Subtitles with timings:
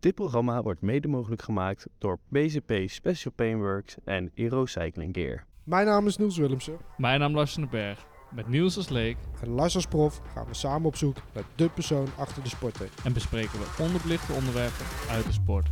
[0.00, 5.44] Dit programma wordt mede mogelijk gemaakt door PCP Special Paintworks en Eero Cycling Gear.
[5.64, 6.76] Mijn naam is Niels Willemsen.
[6.96, 8.06] Mijn naam is Lars van den Berg.
[8.30, 11.68] Met Niels als leek En Lars als prof gaan we samen op zoek naar de
[11.68, 12.88] persoon achter de sporter.
[13.04, 15.66] en bespreken we onderbelichte onderwerpen uit de sport.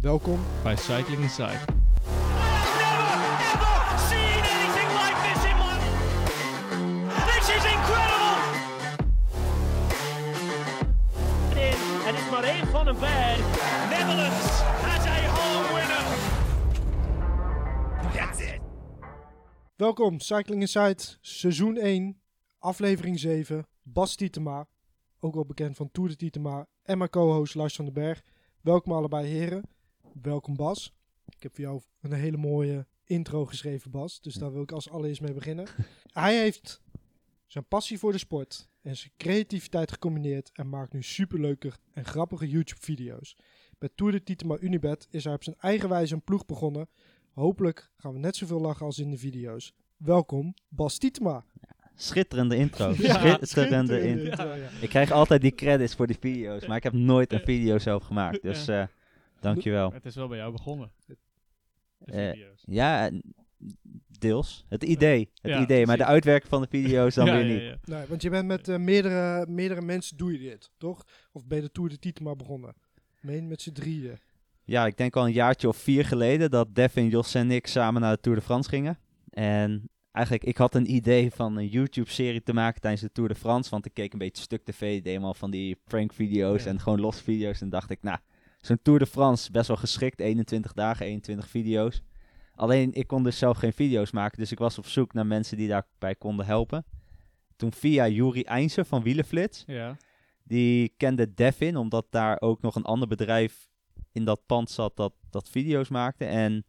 [0.00, 0.38] Welkom.
[0.62, 1.58] Bij Cycling Inside.
[3.48, 4.42] never seen
[12.98, 13.37] anything
[19.78, 22.20] Welkom, Cycling Inside, seizoen 1,
[22.58, 23.66] aflevering 7.
[23.82, 24.68] Bas Tietema,
[25.20, 28.22] ook wel bekend van Tour de Tietema, en mijn co-host Lars van den Berg.
[28.60, 29.62] Welkom allebei heren.
[30.22, 30.94] Welkom Bas.
[31.26, 34.90] Ik heb voor jou een hele mooie intro geschreven Bas, dus daar wil ik als
[34.90, 35.68] allereerst mee beginnen.
[36.12, 36.80] Hij heeft
[37.46, 42.48] zijn passie voor de sport en zijn creativiteit gecombineerd en maakt nu superleuke en grappige
[42.48, 43.36] YouTube video's.
[43.78, 46.88] Bij Tour de Tietema Unibet is hij op zijn eigen wijze een ploeg begonnen
[47.38, 49.72] Hopelijk gaan we net zoveel lachen als in de video's.
[49.96, 51.44] Welkom, Bas Tietema.
[51.94, 52.94] Schitterende intro.
[52.98, 54.24] Ja, Schitterende intro.
[54.28, 54.68] intro, ja.
[54.80, 58.02] Ik krijg altijd die credits voor die video's, maar ik heb nooit een video zelf
[58.04, 58.42] gemaakt.
[58.42, 58.84] Dus eh
[59.40, 59.92] dankjewel.
[59.92, 60.90] Het is wel bij jou begonnen.
[61.06, 61.16] De
[62.04, 62.44] Eh.
[62.64, 63.10] Ja,
[64.18, 64.64] deels.
[64.68, 65.30] Het idee.
[65.42, 67.62] Het Ja, idee, maar de uitwerking van de video's dan Ja, weer niet.
[67.62, 67.76] ja.
[67.84, 71.04] Nee, want je bent met eh, meerdere, meerdere mensen doe je dit, toch?
[71.32, 72.74] Of ben je de Tour de Tietema begonnen?
[73.20, 74.18] Meen met z'n drieën.
[74.68, 78.00] Ja, ik denk al een jaartje of vier geleden dat Devin, Jos en ik samen
[78.00, 78.98] naar de Tour de France gingen.
[79.30, 83.34] En eigenlijk, ik had een idee van een YouTube-serie te maken tijdens de Tour de
[83.34, 83.70] France.
[83.70, 86.70] Want ik keek een beetje stuk tv, deed helemaal van die prank-video's Ja.
[86.70, 87.60] en gewoon los video's.
[87.60, 88.18] En dacht ik, nou,
[88.60, 90.20] zo'n Tour de France, best wel geschikt.
[90.20, 92.02] 21 dagen, 21 video's.
[92.54, 94.38] Alleen, ik kon dus zelf geen video's maken.
[94.38, 96.84] Dus ik was op zoek naar mensen die daarbij konden helpen.
[97.56, 99.64] Toen via Juri Eindse van Wielenflits.
[99.66, 99.96] Ja.
[100.44, 103.68] Die kende Devin, omdat daar ook nog een ander bedrijf
[104.12, 106.24] in dat pand zat dat, dat video's maakte.
[106.24, 106.64] En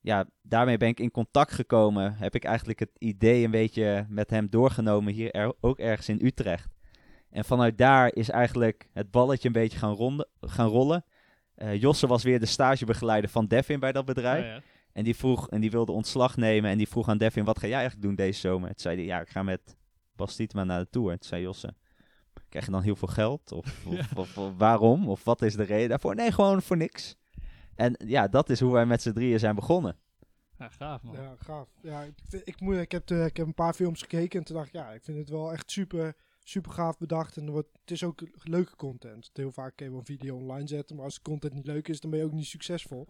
[0.00, 2.14] ja, daarmee ben ik in contact gekomen.
[2.14, 6.24] Heb ik eigenlijk het idee een beetje met hem doorgenomen, hier er, ook ergens in
[6.26, 6.74] Utrecht.
[7.30, 11.04] En vanuit daar is eigenlijk het balletje een beetje gaan, ronde, gaan rollen.
[11.54, 14.44] Eh, Josse was weer de stagebegeleider van Devin bij dat bedrijf.
[14.44, 14.60] Oh, ja.
[14.92, 16.70] En die vroeg, en die wilde ontslag nemen.
[16.70, 18.68] En die vroeg aan Devin, wat ga jij eigenlijk doen deze zomer?
[18.68, 19.76] Toen zei hij, ja, ik ga met
[20.16, 21.08] Bas Tietema naar de Tour.
[21.10, 21.74] Toen zei Josse,
[22.52, 23.52] krijg je dan heel veel geld?
[23.52, 24.06] Of, of, Ja.
[24.16, 25.08] of, of waarom?
[25.08, 26.14] Of wat is de reden daarvoor?
[26.14, 27.16] Nee, gewoon voor niks.
[27.74, 29.96] En ja, dat is hoe wij met z'n drieën zijn begonnen.
[30.58, 31.14] Ja, gaaf man.
[31.14, 31.68] Ja, gaaf.
[31.82, 32.14] Ja, ik,
[32.44, 34.74] ik, moet, ik, heb de, ik heb een paar films gekeken en toen dacht ik,
[34.74, 37.36] ja, ik vind het wel echt super, super gaaf bedacht.
[37.36, 39.30] En wordt, het is ook leuke content.
[39.32, 41.88] Heel vaak kun je wel een video online zetten, maar als de content niet leuk
[41.88, 43.08] is, dan ben je ook niet succesvol.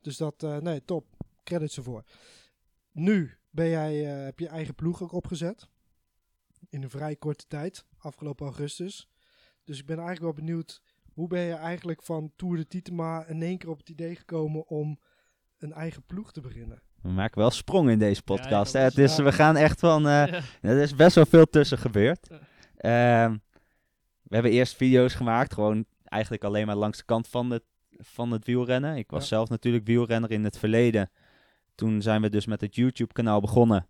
[0.00, 1.06] Dus dat, eh, nee, top.
[1.44, 2.04] Credits ervoor.
[2.92, 5.68] Nu ben jij, eh, heb je eigen ploeg ook opgezet.
[6.68, 9.08] In een vrij korte tijd, afgelopen augustus.
[9.64, 10.82] Dus ik ben eigenlijk wel benieuwd,
[11.12, 14.66] hoe ben je eigenlijk van Tour de Tietema in één keer op het idee gekomen
[14.68, 14.98] om
[15.58, 16.82] een eigen ploeg te beginnen?
[17.02, 18.72] We maken wel sprongen in deze podcast.
[18.72, 18.84] Ja, hè.
[18.84, 19.22] dat Het is- ja.
[19.24, 20.06] we gaan echt van...
[20.08, 20.40] eh, Ja.
[20.60, 22.28] Er is best wel veel tussen gebeurd.
[22.30, 23.24] Ja.
[23.26, 23.36] Ehm,
[24.22, 28.30] we hebben eerst video's gemaakt, gewoon eigenlijk alleen maar langs de kant van het, van
[28.30, 28.96] het wielrennen.
[28.96, 29.28] Ik was Ja.
[29.28, 31.10] zelf natuurlijk wielrenner in het verleden.
[31.74, 33.86] Toen zijn we dus met het YouTube-kanaal begonnen.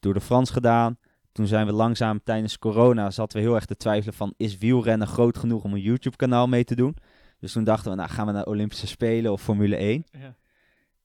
[0.00, 0.98] Door de Frans gedaan.
[1.34, 5.06] Toen zijn we langzaam tijdens corona zaten we heel erg te twijfelen van is wielrennen
[5.06, 6.96] groot genoeg om een YouTube-kanaal mee te doen.
[7.38, 10.04] Dus toen dachten we, nou gaan we naar Olympische Spelen of Formule 1.
[10.10, 10.36] Ja.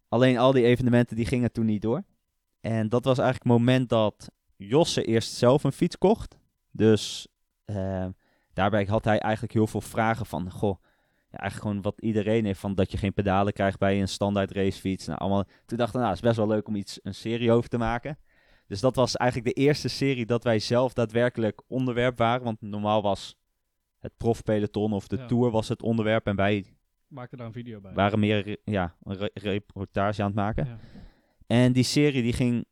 [0.07, 2.03] Alleen al die evenementen die gingen toen niet door.
[2.61, 6.37] En dat was eigenlijk het moment dat Josse eerst zelf een fiets kocht.
[6.71, 7.27] Dus
[7.65, 8.05] eh,
[8.53, 10.83] daarbij had hij eigenlijk heel veel vragen van, goh,
[11.31, 14.51] ja, eigenlijk gewoon wat iedereen heeft, van dat je geen pedalen krijgt bij een standaard
[14.51, 15.05] racefiets.
[15.05, 17.51] Nou, allemaal, toen dachten we, nou, het is best wel leuk om iets, een serie
[17.51, 18.17] over te maken.
[18.69, 22.43] Dus dat was eigenlijk de eerste serie dat wij zelf daadwerkelijk onderwerp waren.
[22.43, 23.37] Want normaal was
[23.99, 25.25] het profpeloton of de Ja.
[25.25, 26.65] tour was het onderwerp en wij
[27.07, 27.93] Maak er daar een video bij.
[27.93, 30.65] waren meer ja, een re- reportage aan het maken.
[30.65, 30.79] Ja.
[31.47, 32.65] En die serie die ging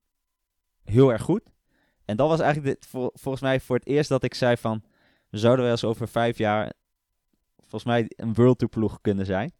[0.83, 1.41] heel erg goed.
[2.05, 4.83] En dat was eigenlijk de, vol- volgens mij voor het eerst dat ik zei van...
[5.29, 6.73] We zouden wel eens over vijf jaar
[7.57, 9.51] volgens mij een World Tour ploeg kunnen zijn.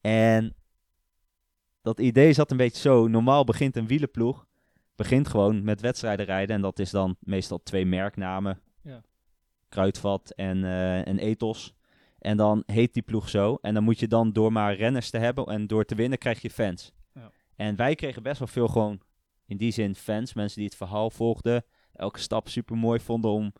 [0.00, 0.54] En
[1.82, 3.06] dat idee zat een beetje zo.
[3.08, 4.46] Normaal begint een wielenploeg.
[4.98, 6.56] Begint gewoon met wedstrijden rijden.
[6.56, 8.60] En dat is dan meestal twee merknamen.
[8.82, 9.00] Ja.
[9.68, 11.74] Kruidvat en, eh, en Ethos.
[12.18, 13.58] En dan heet die ploeg zo.
[13.60, 16.42] En dan moet je dan door maar renners te hebben en door te winnen krijg
[16.42, 16.92] je fans.
[17.14, 17.30] Ja.
[17.56, 19.00] En wij kregen best wel veel gewoon
[19.46, 20.34] in die zin fans.
[20.34, 21.64] Mensen die het verhaal volgden.
[21.92, 23.52] Elke stap super mooi vonden om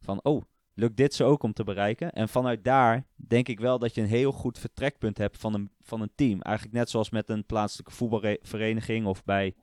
[0.00, 0.42] van oh,
[0.74, 2.12] lukt dit zo ook om te bereiken.
[2.12, 5.70] En vanuit daar denk ik wel dat je een heel goed vertrekpunt hebt van een,
[5.80, 6.40] van een team.
[6.40, 9.54] Eigenlijk net zoals met een plaatselijke voetbalvereniging of bij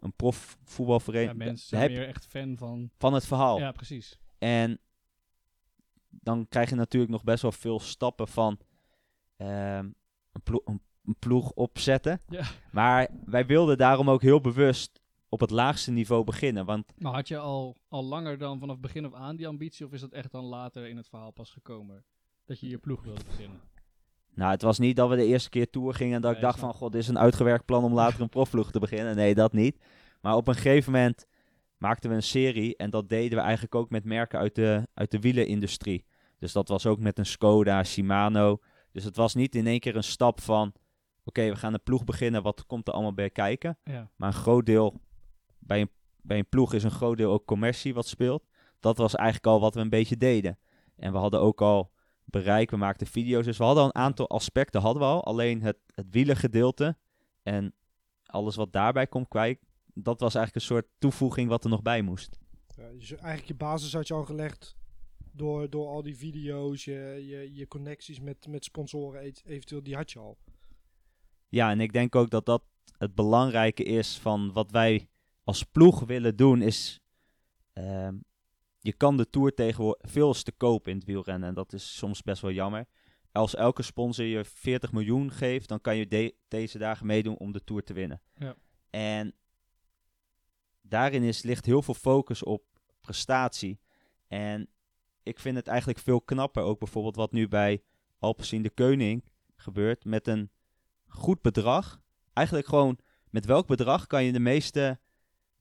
[0.00, 1.38] een Ja, profvoetbalvereniging.
[1.38, 2.90] mensen zijn meer echt fan van...
[2.98, 3.58] van het verhaal.
[3.58, 4.18] Ja, precies.
[4.38, 4.78] En
[6.10, 8.58] dan krijg je natuurlijk nog best wel veel stappen van
[9.36, 9.84] ehm,
[10.32, 12.20] een, plo- een, een ploeg opzetten.
[12.28, 12.44] Ja.
[12.72, 16.64] Maar wij wilden daarom ook heel bewust op het laagste niveau beginnen.
[16.64, 19.86] Want Maar had je al, al langer dan vanaf begin af aan die ambitie?
[19.86, 22.04] Of is dat echt dan later in het verhaal pas gekomen?
[22.44, 23.60] Dat je je ploeg wilde beginnen?
[24.34, 26.58] Nou, het was niet dat we de eerste keer tour gingen en dat ik dacht
[26.58, 26.74] snap van...
[26.74, 29.16] God, dit is een uitgewerkt plan om later een profploeg te beginnen.
[29.16, 29.82] Nee, dat niet.
[30.20, 31.26] Maar op een gegeven moment
[31.76, 32.76] maakten we een serie.
[32.76, 36.04] En dat deden we eigenlijk ook met merken uit de, uit de wielenindustrie.
[36.38, 38.58] Dus dat was ook met een Skoda, Shimano.
[38.92, 40.72] Dus het was niet in één keer een stap van...
[41.24, 42.42] Oké, we gaan een ploeg beginnen.
[42.42, 43.78] Wat komt er allemaal bij kijken?
[43.84, 44.10] Ja.
[44.16, 45.00] Maar een groot deel,
[45.58, 45.90] bij een,
[46.22, 48.46] bij een ploeg is een groot deel ook commercie wat speelt.
[48.80, 50.58] Dat was eigenlijk al wat we een beetje deden.
[50.96, 51.90] En we hadden ook al
[52.30, 53.44] bereik, we maakten video's.
[53.44, 55.24] Dus we hadden al een aantal aspecten, hadden we al.
[55.24, 56.96] Alleen het, het wielergedeelte
[57.42, 57.74] en
[58.24, 59.58] alles wat daarbij komt kwijt,
[59.94, 62.38] dat was eigenlijk een soort toevoeging wat er nog bij moest.
[62.76, 64.76] Ja, dus eigenlijk je basis had je al gelegd
[65.32, 70.10] door, door al die video's, je, je, je connecties met, met sponsoren eventueel, die had
[70.10, 70.38] je al.
[71.48, 72.62] Ja, en ik denk ook dat dat
[72.98, 75.08] het belangrijke is van wat wij
[75.44, 77.00] als ploeg willen doen, is
[77.72, 78.16] ehm,
[78.80, 82.22] je kan de Tour tegenwoordig veel te koop in het wielrennen en dat is soms
[82.22, 82.86] best wel jammer.
[83.32, 87.52] Als elke sponsor je 40 miljoen geeft, dan kan je de- deze dagen meedoen om
[87.52, 88.20] de Tour te winnen.
[88.34, 88.54] Ja.
[88.90, 89.34] En
[90.82, 92.62] daarin is, ligt heel veel focus op
[93.00, 93.80] prestatie.
[94.28, 94.68] En
[95.22, 97.82] ik vind het eigenlijk veel knapper, ook bijvoorbeeld wat nu bij
[98.18, 99.24] Alpecin de Keuning
[99.56, 100.50] gebeurt, met een
[101.06, 102.00] goed bedrag.
[102.32, 102.98] Eigenlijk gewoon,
[103.30, 104.98] met welk bedrag kan je de meeste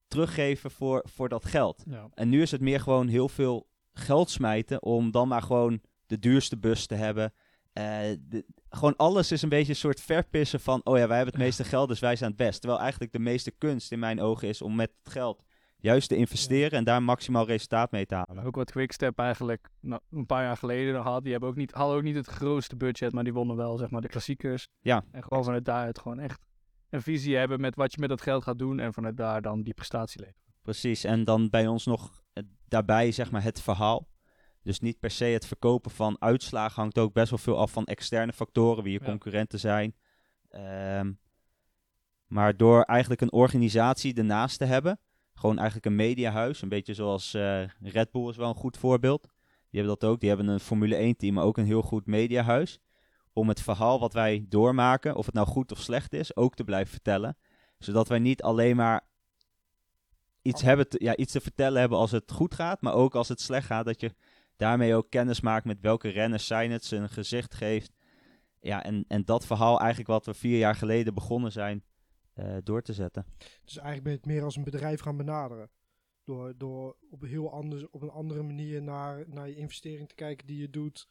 [0.10, 1.84] teruggeven voor, voor dat geld?
[1.90, 2.08] Ja.
[2.14, 6.20] En nu is het meer gewoon heel veel geld smijten om dan maar gewoon de
[6.20, 7.34] duurste bus te hebben.
[7.74, 11.34] Eh, de- gewoon alles is een beetje een soort verpissen van, oh ja, wij hebben
[11.36, 12.60] het meeste geld, dus wij zijn het best.
[12.60, 15.44] Terwijl eigenlijk de meeste kunst in mijn ogen is om met het geld
[15.82, 18.44] juist te investeren en daar maximaal resultaat mee te halen.
[18.44, 21.22] Ook wat Quickstep eigenlijk nou, een paar jaar geleden had.
[21.24, 23.90] Die hebben ook niet, hadden ook niet het grootste budget, maar die wonnen wel zeg
[23.90, 24.68] maar de klassiekers.
[24.82, 25.04] Ja.
[25.12, 26.46] En gewoon vanuit daaruit gewoon echt
[26.90, 28.80] een visie hebben met wat je met dat geld gaat doen.
[28.80, 30.42] En vanuit daar dan die prestatie leveren.
[30.62, 34.08] Precies, en dan bij ons nog eh, daarbij zeg maar het verhaal.
[34.64, 37.86] Dus niet per se het verkopen van uitslagen hangt ook best wel veel af van
[37.86, 39.06] externe factoren, wie je Ja.
[39.06, 39.96] concurrenten zijn.
[40.50, 41.12] Ehm,
[42.28, 45.00] maar door eigenlijk een organisatie ernaast te hebben,
[45.34, 49.22] gewoon eigenlijk een mediahuis, een beetje zoals eh, Red Bull is wel een goed voorbeeld.
[49.70, 52.06] Die hebben dat ook, die hebben een Formule 1 team, maar ook een heel goed
[52.06, 52.80] mediahuis.
[53.34, 56.64] Om het verhaal wat wij doormaken, of het nou goed of slecht is, ook te
[56.64, 57.38] blijven vertellen.
[57.78, 59.08] Zodat wij niet alleen maar
[60.42, 63.28] iets, hebben te, ja, iets te vertellen hebben als het goed gaat, maar ook als
[63.28, 64.16] het slecht gaat, dat je
[64.56, 67.92] daarmee ook kennis maakt met welke renners zijn het, een gezicht geeft.
[68.60, 71.84] Ja, en, en dat verhaal eigenlijk wat we vier jaar geleden begonnen zijn
[72.34, 73.26] eh, door te zetten.
[73.38, 75.70] Dus eigenlijk ben je het meer als een bedrijf gaan benaderen.
[76.24, 80.48] Door, door op, heel anders, op een andere manier naar, naar je investering te kijken
[80.48, 81.08] die je doet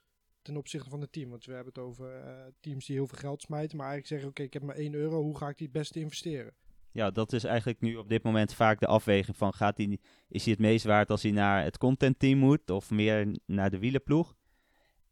[0.48, 1.30] ten opzichte van het team.
[1.30, 4.28] Want we hebben het over eh, teams die heel veel geld smijten, maar eigenlijk zeggen,
[4.28, 6.54] oké, ik heb maar 1 euro, hoe ga ik die het beste investeren?
[6.92, 9.98] Ja, dat is eigenlijk nu op dit moment vaak de afweging van gaat hij,
[10.28, 13.78] is hij het meest waard als hij naar het contentteam moet of meer naar de
[13.78, 14.34] wielenploeg?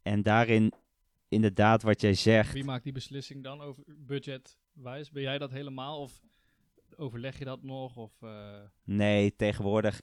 [0.01, 0.73] En daarin
[1.27, 2.53] inderdaad wat jij zegt.
[2.53, 5.11] Wie maakt die beslissing dan over budgetwijs?
[5.11, 6.21] Ben jij dat helemaal of
[6.95, 7.95] overleg je dat nog?
[7.97, 10.01] Of, eh, Nee, tegenwoordig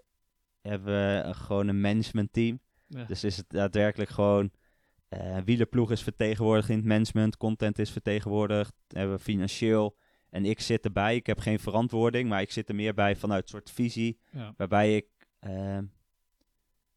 [0.60, 2.60] hebben we gewoon een managementteam.
[2.86, 3.04] ja.
[3.04, 4.50] Dus is het daadwerkelijk gewoon.
[5.14, 9.96] Eh wielerploeg is vertegenwoordigd in het management, content is vertegenwoordigd, hebben we financieel.
[10.30, 13.42] En ik zit erbij, ik heb geen verantwoording, maar ik zit er meer bij vanuit
[13.42, 14.18] een soort visie.
[14.30, 14.54] ja.
[14.56, 15.06] Waarbij ik
[15.40, 15.78] eh,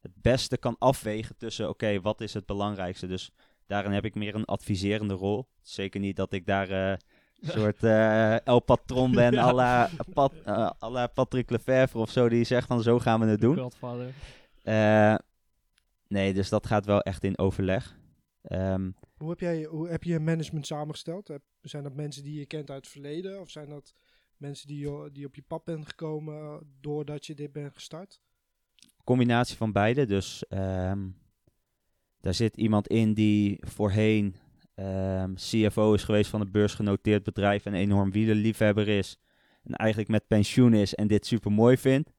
[0.02, 3.08] het beste kan afwegen tussen, oké, wat is het belangrijkste?
[3.08, 3.32] Dus
[3.66, 5.48] daarin heb ik meer een adviserende rol.
[5.62, 6.90] Zeker niet dat ik daar eh,
[7.42, 9.42] een soort eh El Patron ben, Ja.
[9.44, 13.20] à la, Pat, eh, à la Patrick Lefevre of zo, die zegt van zo gaan
[13.20, 13.56] we het doen.
[14.64, 15.16] Eh,
[16.08, 17.97] nee, dus dat gaat wel echt in overleg.
[18.48, 21.28] Ehm, Hoe heb, jij, hoe heb je je management samengesteld?
[21.28, 23.42] Heb- Zijn dat mensen die je kent uit het verleden?
[23.42, 23.94] Of zijn dat
[24.38, 28.20] mensen die, je- die op je pad bent gekomen eh, doordat je dit bent gestart?
[29.04, 30.06] combinatie van beide.
[30.06, 31.08] Dus ehm,
[32.22, 34.36] daar zit iemand in die voorheen
[34.76, 39.20] ehm, CFO is geweest van een beursgenoteerd bedrijf en enorm wielerliefhebber is.
[39.64, 42.12] En eigenlijk met pensioen is en dit super mooi vindt.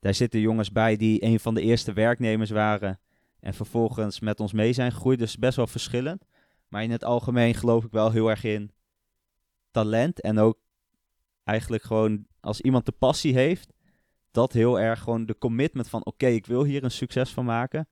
[0.00, 3.00] Daar zitten jongens bij die een van de eerste werknemers waren
[3.44, 5.18] en vervolgens met ons mee zijn gegroeid.
[5.18, 6.24] Dus best wel verschillend.
[6.68, 8.70] Maar in het algemeen geloof ik wel heel erg in
[9.70, 10.58] talent en ook
[11.42, 13.72] eigenlijk gewoon als iemand de passie heeft,
[14.30, 17.88] dat heel erg gewoon de commitment van oké, ik wil hier een succes van maken.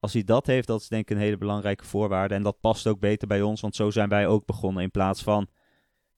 [0.00, 2.34] Als hij dat heeft, dat is denk ik een hele belangrijke voorwaarde.
[2.34, 4.82] En dat past ook beter bij ons, want zo zijn wij ook begonnen.
[4.82, 5.48] In plaats van,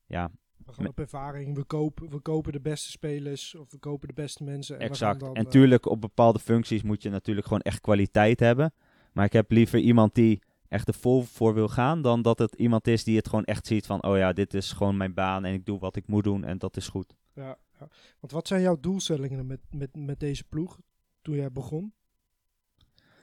[0.07, 0.31] ja,
[0.69, 4.15] We gaan op ervaring, we kopen, we kopen de beste spelers of we kopen de
[4.15, 4.79] beste mensen.
[4.79, 5.21] En exact.
[5.21, 8.73] dan, en eh, tuurlijk, op bepaalde functies moet je natuurlijk gewoon echt kwaliteit hebben.
[9.13, 12.55] Maar ik heb liever iemand die echt er vol voor wil gaan, dan dat het
[12.55, 15.45] iemand is die het gewoon echt ziet van, oh ja, dit is gewoon mijn baan
[15.45, 17.15] en ik doe wat ik moet doen en dat is goed.
[17.33, 17.89] Ja, ja.
[18.21, 20.81] Want wat zijn jouw doelstellingen met, met, met deze ploeg
[21.23, 21.93] toen jij begon?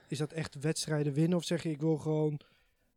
[0.07, 2.39] Is dat echt wedstrijden winnen of zeg je ik wil gewoon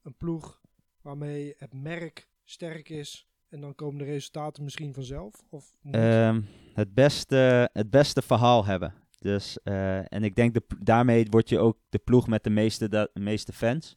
[0.02, 0.60] een ploeg
[1.00, 5.34] waarmee het merk sterk is en dan komen de resultaten misschien vanzelf?
[5.50, 6.40] Of moet- Ehm,
[6.74, 8.94] het, beste, het beste verhaal hebben.
[9.18, 12.88] Dus, eh, en ik denk de, daarmee word je ook de ploeg met de meeste,
[12.88, 13.96] da- meeste fans.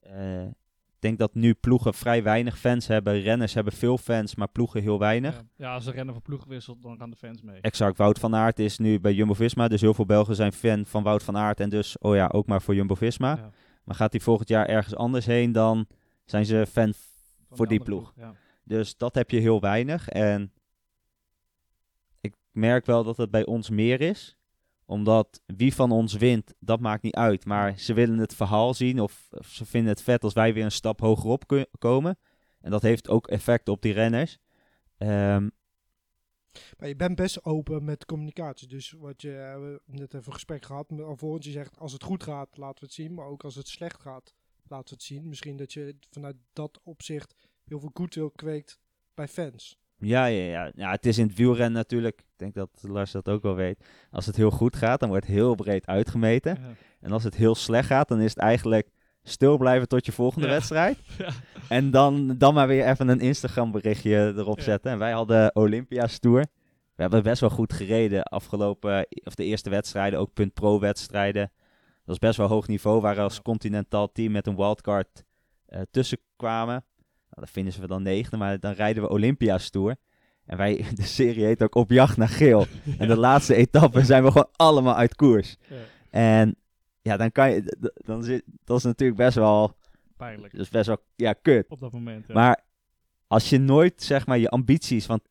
[0.00, 3.20] Eh, ik denk dat nu ploegen vrij weinig fans hebben.
[3.20, 5.34] Renners hebben veel fans, maar ploegen heel weinig.
[5.34, 5.42] Ja.
[5.56, 7.60] ja, als de renner van ploeg wisselt, dan gaan de fans mee.
[7.60, 9.68] Exact, Wout van Aert is nu bij Jumbo-Visma.
[9.68, 11.60] Dus heel veel Belgen zijn fan van Wout van Aert.
[11.60, 13.36] En dus, oh ja, ook maar voor Jumbo-Visma.
[13.36, 13.50] Ja.
[13.84, 15.86] Maar gaat hij volgend jaar ergens anders heen, dan
[16.24, 16.92] zijn ze fan.
[16.92, 18.12] Van voor de die andere ploeg.
[18.16, 18.34] Ja.
[18.64, 20.08] Dus dat heb je heel weinig.
[20.08, 20.52] En
[22.20, 24.36] ik merk wel dat het bij ons meer is.
[24.84, 27.44] Omdat wie van ons wint, dat maakt niet uit.
[27.44, 29.00] Maar ze willen het verhaal zien.
[29.00, 32.18] Of, ze vinden het vet als wij weer een stap hogerop komen.
[32.60, 34.38] En dat heeft ook effect op die renners.
[34.98, 35.48] Ehm,
[36.78, 38.68] Maar je bent best open met communicatie.
[38.68, 41.00] Dus wat je eh, we net even een gesprek gehad.
[41.00, 43.14] Alvorens je zegt als het goed gaat, laten we het zien.
[43.14, 44.34] Maar ook als het slecht gaat,
[44.68, 45.28] laten we het zien.
[45.28, 48.80] Misschien dat je vanuit dat opzicht heel veel goodwill kweekt
[49.14, 49.76] bij fans.
[49.98, 50.72] Ja, ja, ja.
[50.74, 52.18] ja, het is in het wielrennen natuurlijk.
[52.20, 53.84] Ik denk dat Lars dat ook wel weet.
[54.10, 56.54] Als het heel goed gaat, dan wordt het heel breed uitgemeten.
[56.60, 56.74] Ja.
[57.00, 58.88] En als het heel slecht gaat, dan is het eigenlijk
[59.22, 60.52] stil blijven tot je volgende Ja.
[60.52, 60.98] wedstrijd.
[61.18, 61.30] Ja.
[61.68, 64.62] En dan, dan maar weer even een Instagram berichtje erop Ja.
[64.64, 64.92] zetten.
[64.92, 66.46] En wij hadden Olympia's Tour.
[66.94, 71.50] We hebben best wel goed gereden afgelopen, of de eerste wedstrijden, ook punt pro wedstrijden.
[71.52, 73.42] Dat was best wel hoog niveau, waar we als Ja.
[73.42, 75.24] continentaal team met een wildcard
[75.66, 76.84] eh tussen kwamen.
[77.32, 79.96] Nou, dan vinden we dan negende, maar dan rijden we Olympia's Tour.
[80.44, 82.66] En wij, de serie heet ook Op jacht naar geel.
[82.98, 85.56] En de laatste etappe zijn we gewoon allemaal uit koers.
[85.68, 85.76] Ja.
[86.10, 86.56] En
[87.02, 89.76] ja, dan kan je, dan zit, dat is natuurlijk best wel,
[90.16, 90.52] Pijnlijk.
[90.52, 91.68] dat is best wel, ja, kut.
[91.68, 92.26] Op dat moment.
[92.26, 92.34] Ja.
[92.34, 92.64] Maar
[93.26, 95.22] als je nooit, zeg maar, je ambities, want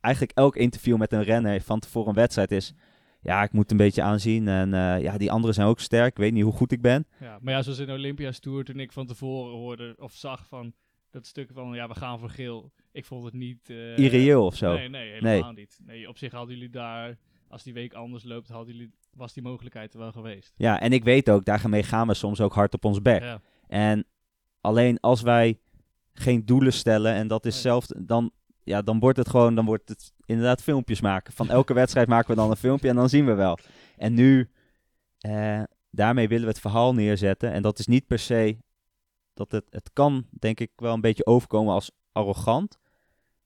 [0.00, 2.74] eigenlijk elk interview met een renner van tevoren een wedstrijd is,
[3.22, 6.16] ja, ik moet een beetje aanzien en eh, ja, die anderen zijn ook sterk, ik
[6.16, 7.06] weet niet hoe goed ik ben.
[7.20, 10.46] Ja, maar ja, zoals in de Olympia's Tour, toen ik van tevoren hoorde of zag
[10.46, 10.72] van
[11.10, 12.72] dat stuk van ja, we gaan voor geel.
[12.92, 13.70] Ik vond het niet...
[13.70, 14.74] eh, Irreëel of zo.
[14.74, 15.78] Nee, nee, helemaal niet.
[15.86, 19.42] Nee, op zich hadden jullie daar, als die week anders loopt, hadden jullie, was die
[19.42, 20.52] mogelijkheid er wel geweest.
[20.56, 23.22] Ja, en ik weet ook, daarmee gaan we soms ook hard op ons bek.
[23.22, 24.04] Ja, En
[24.60, 25.58] alleen als wij
[26.12, 27.62] geen doelen stellen en dat is Nee.
[27.62, 28.30] zelf, dan,
[28.64, 31.32] ja, dan wordt het gewoon, dan wordt het inderdaad filmpjes maken.
[31.32, 33.58] Van elke wedstrijd maken we dan een filmpje en dan zien we wel.
[33.96, 34.50] En nu,
[35.18, 37.52] eh, daarmee willen we het verhaal neerzetten.
[37.52, 38.58] En dat is niet per se,
[39.34, 42.78] dat het, het kan denk ik wel een beetje overkomen als arrogant.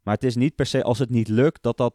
[0.02, 1.94] Maar het is niet per se als het niet lukt dat dat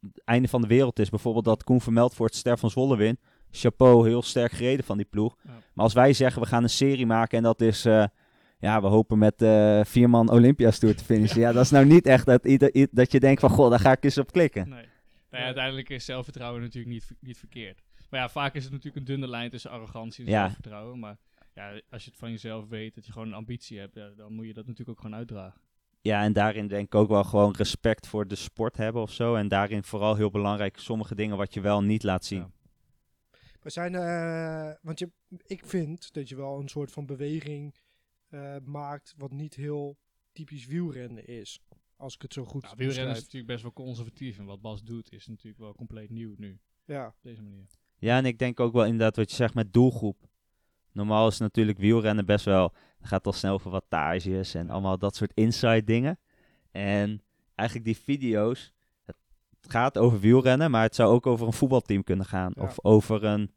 [0.00, 1.10] het einde van de wereld is.
[1.10, 3.18] Bijvoorbeeld dat Koen Vermeld voor het Ster van Zwolle wint.
[3.50, 5.36] Chapeau, heel sterk gereden van die ploeg.
[5.42, 5.50] Ja.
[5.50, 7.84] Maar als wij zeggen we gaan een serie maken en dat is...
[7.84, 8.04] eh,
[8.62, 11.40] ja, we hopen met eh vier man Olympia's Tour te finishen.
[11.40, 11.52] Ja.
[11.52, 14.04] dat is nou niet echt dat, ieder, dat je denkt van, goh, daar ga ik
[14.04, 14.68] eens op klikken.
[14.68, 14.86] nee.
[15.30, 17.82] Nou ja, uiteindelijk is zelfvertrouwen natuurlijk niet, niet verkeerd.
[18.10, 20.40] Maar ja, vaak is het natuurlijk een dunne lijn tussen arrogantie en Ja.
[20.40, 20.98] zelfvertrouwen.
[20.98, 21.16] Maar
[21.54, 24.32] ja, als je het van jezelf weet, dat je gewoon een ambitie hebt, ja, dan
[24.32, 25.60] moet je dat natuurlijk ook gewoon uitdragen.
[26.00, 29.34] Ja, en daarin denk ik ook wel gewoon respect voor de sport hebben of zo.
[29.34, 32.38] En daarin vooral heel belangrijk, sommige dingen wat je wel niet laat zien.
[32.38, 32.50] Ja.
[33.62, 35.10] We zijn, eh, want je,
[35.46, 37.74] ik vind dat je wel een soort van beweging
[38.32, 39.98] eh, maakt wat niet heel
[40.32, 41.60] typisch wielrennen is.
[41.96, 44.38] Als ik het zo goed Nou, wielrennen is natuurlijk best wel conservatief.
[44.38, 46.60] En wat Bas doet is natuurlijk wel compleet nieuw nu.
[46.84, 47.66] Ja, Op deze manier.
[47.98, 50.28] Ja, en ik denk ook wel inderdaad wat je zegt met doelgroep.
[50.92, 55.16] Normaal is natuurlijk wielrennen best wel, het gaat al snel over wattages en allemaal dat
[55.16, 56.18] soort inside dingen.
[56.70, 57.22] En
[57.54, 58.72] eigenlijk die video's,
[59.04, 59.16] het
[59.60, 62.52] gaat over wielrennen, maar het zou ook over een voetbalteam kunnen gaan.
[62.54, 62.62] Ja.
[62.62, 63.54] Of over een,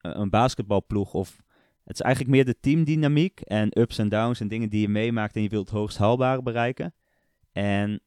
[0.00, 1.14] een basketbalploeg.
[1.14, 1.42] Of,
[1.86, 5.36] het is eigenlijk meer de teamdynamiek en ups en downs en dingen die je meemaakt
[5.36, 6.94] en je wilt het hoogst haalbare bereiken.
[7.52, 8.00] En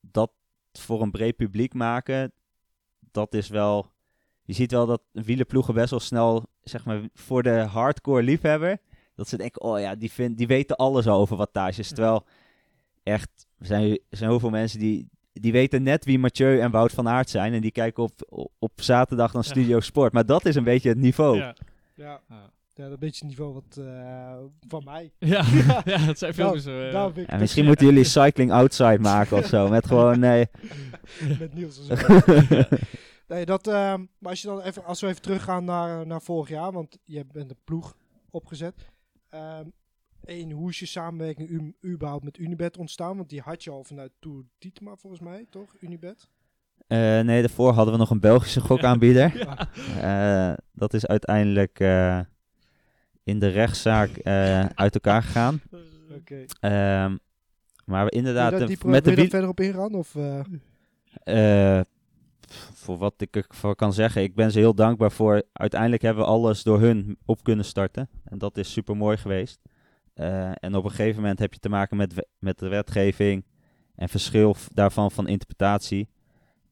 [0.00, 0.30] dat
[0.72, 2.32] voor een breed publiek maken,
[3.10, 3.86] dat is wel...
[4.42, 8.78] Je ziet wel dat wielerploegen best wel snel, zeg maar, voor de hardcore liefhebber,
[9.14, 11.88] dat ze denken, oh ja, die, vind, die weten alles al over wattages.
[11.88, 12.26] Terwijl,
[13.02, 16.70] echt, er zijn, er zijn heel veel mensen die, die weten net wie Mathieu en
[16.70, 17.52] Wout van Aert zijn.
[17.52, 19.50] En die kijken op, op, op zaterdag dan Ja.
[19.50, 20.12] Studio Sport.
[20.12, 21.36] Maar dat is een beetje het niveau.
[21.36, 21.54] Ja.
[21.94, 22.20] ja.
[22.80, 22.88] Ja.
[22.88, 24.36] dat beetje het niveau wat, eh,
[24.68, 25.12] van mij.
[25.18, 25.44] Ja.
[25.84, 26.62] ja, dat zijn filmpjes.
[26.62, 29.68] zo, eh, Ja, misschien moeten jullie Cycling Outside maken of zo.
[29.68, 30.48] Met gewoon, nee.
[31.38, 32.20] met Niels en zo.
[33.28, 36.48] nee, dat, ehm, maar als, je dan even, als we even teruggaan naar, naar vorig
[36.48, 37.96] jaar, want je bent een ploeg
[38.30, 38.74] opgezet.
[39.28, 39.66] Ehm
[40.24, 43.16] Eén, hoe is je samenwerking u, überhaupt met Unibet ontstaan?
[43.16, 45.74] Want die had je al vanuit Tour Dietmar volgens mij, toch?
[45.80, 46.28] Unibet?
[46.86, 49.36] Eh, nee, daarvoor hadden we nog een Belgische gokaanbieder.
[49.36, 49.68] Ja.
[50.50, 52.20] Eh, dat is uiteindelijk eh,
[53.30, 55.60] in de rechtszaak eh, uit elkaar gegaan.
[56.16, 56.44] Oké.
[56.60, 57.16] Ehm,
[57.84, 59.94] maar we inderdaad, daar eh, dieper- met de wiel, verder op ingaan?
[59.94, 60.16] Of,
[61.24, 61.80] eh,
[62.74, 65.42] voor wat ik ervoor kan zeggen, ik ben ze heel dankbaar voor.
[65.52, 68.08] Uiteindelijk hebben we alles door hun op kunnen starten.
[68.24, 69.60] En dat is super mooi geweest.
[70.54, 73.44] En op een gegeven moment heb je te maken met, met de wetgeving
[73.94, 76.08] en verschil daarvan van interpretatie.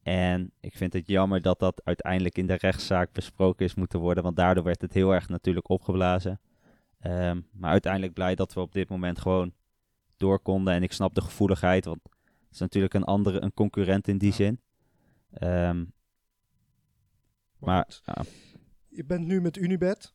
[0.03, 4.23] En ik vind het jammer dat dat uiteindelijk in de rechtszaak besproken is moeten worden,
[4.23, 6.41] want daardoor werd het heel erg natuurlijk opgeblazen.
[6.99, 9.53] Ehm, maar uiteindelijk blij dat we op dit moment gewoon
[10.17, 10.75] door konden.
[10.75, 14.29] En ik snap de gevoeligheid, want het is natuurlijk een andere, een concurrent in die
[14.29, 14.35] Ja.
[14.35, 14.61] zin.
[15.33, 15.85] Ehm,
[17.59, 18.03] maar goed.
[18.05, 18.23] ja,
[18.89, 20.15] Je bent nu met Unibet.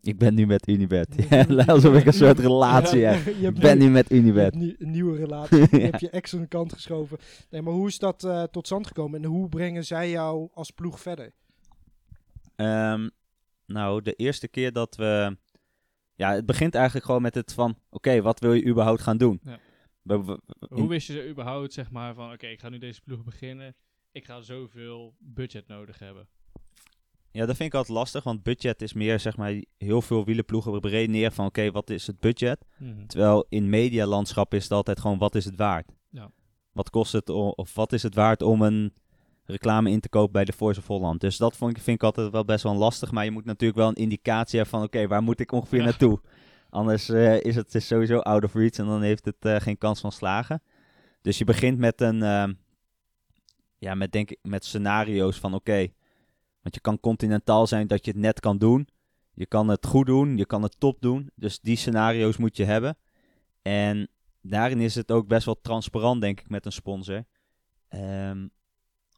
[0.00, 1.14] ik ben nu met Unibet.
[1.16, 3.24] Je bent nu- Alsof ik een soort relatie Ja, heb.
[3.24, 4.54] je Ik hebt ben nu- nu met je hebt Unibet.
[4.54, 5.68] nu een nieuwe relatie.
[5.68, 5.84] Die Ja.
[5.90, 7.18] heb je ex aan de kant geschoven.
[7.50, 9.22] Nee, maar hoe is dat eh, tot stand gekomen?
[9.22, 11.32] En hoe brengen zij jou als ploeg verder?
[12.56, 13.08] Ehm,
[13.66, 15.36] nou, de eerste keer dat we...
[16.20, 17.76] Ja, het begint eigenlijk gewoon met het van...
[17.90, 19.40] Oké, wat wil je überhaupt gaan doen?
[19.44, 19.58] Ja.
[20.02, 23.24] We- we- Hoe wist je überhaupt, zeg maar, van oké, ik ga nu deze ploeg
[23.24, 23.74] beginnen.
[24.12, 26.28] Ik ga zoveel budget nodig hebben.
[27.32, 30.80] Ja, dat vind ik altijd lastig, want budget is meer, zeg maar, heel veel wielenploegen
[30.80, 32.66] beredeneren van, oké, wat is het budget?
[33.06, 35.90] Terwijl in medialandschap is het altijd gewoon, wat is het waard?
[36.10, 36.30] Ja.
[36.72, 38.92] Wat kost het, of wat is het waard om een
[39.50, 41.20] reclame in te kopen bij de Voice of Holland?
[41.20, 43.78] Dus dat vond ik, vind ik altijd wel best wel lastig, maar je moet natuurlijk
[43.78, 45.84] wel een indicatie hebben van, oké, waar moet ik ongeveer Ja.
[45.84, 46.20] naartoe?
[46.70, 49.78] Anders eh, is het is sowieso out of reach en dan heeft het eh, geen
[49.78, 50.62] kans van slagen.
[51.22, 52.52] Dus je begint met een, ehm,
[53.78, 55.86] ja, met denk ik, met scenario's van, oké,
[56.62, 58.88] want je kan continentaal zijn dat je het net kan doen.
[59.34, 61.30] Je kan het goed doen, je kan het top doen.
[61.34, 62.96] Dus die scenario's moet je hebben.
[63.62, 64.08] En
[64.42, 67.24] daarin is het ook best wel transparant, denk ik, met een sponsor.
[67.88, 68.46] Ehm,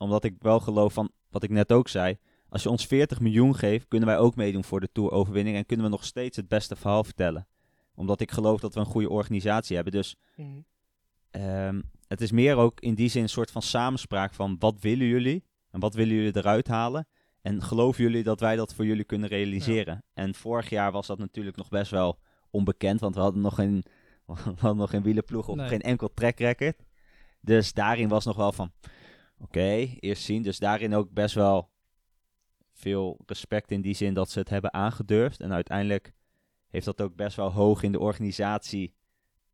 [0.03, 2.19] omdat ik wel geloof van, wat ik net ook zei.
[2.49, 5.57] Als je ons 40 miljoen geeft, kunnen wij ook meedoen voor de Tour-overwinning.
[5.57, 7.47] En kunnen we nog steeds het beste verhaal vertellen.
[7.95, 9.93] Omdat ik geloof dat we een goede organisatie hebben.
[9.93, 10.17] Dus
[11.31, 15.07] Ehm, het is meer ook in die zin een soort van samenspraak van wat willen
[15.07, 17.07] jullie en wat willen jullie eruit halen
[17.43, 20.05] en geloven jullie dat wij dat voor jullie kunnen realiseren.
[20.15, 22.19] En vorig jaar was dat natuurlijk nog best wel
[22.51, 23.85] onbekend, want we hadden nog geen,
[24.27, 25.69] we hadden nog geen wielenploeg of Nee.
[25.69, 26.77] geen enkel track record.
[27.41, 28.73] Dus daarin was nog wel van
[29.42, 30.42] oké, eerst zien.
[30.42, 31.70] Dus daarin ook best wel
[32.72, 35.40] veel respect in die zin dat ze het hebben aangedurfd.
[35.40, 36.12] En uiteindelijk
[36.70, 38.94] heeft dat ook best wel hoog in de organisatie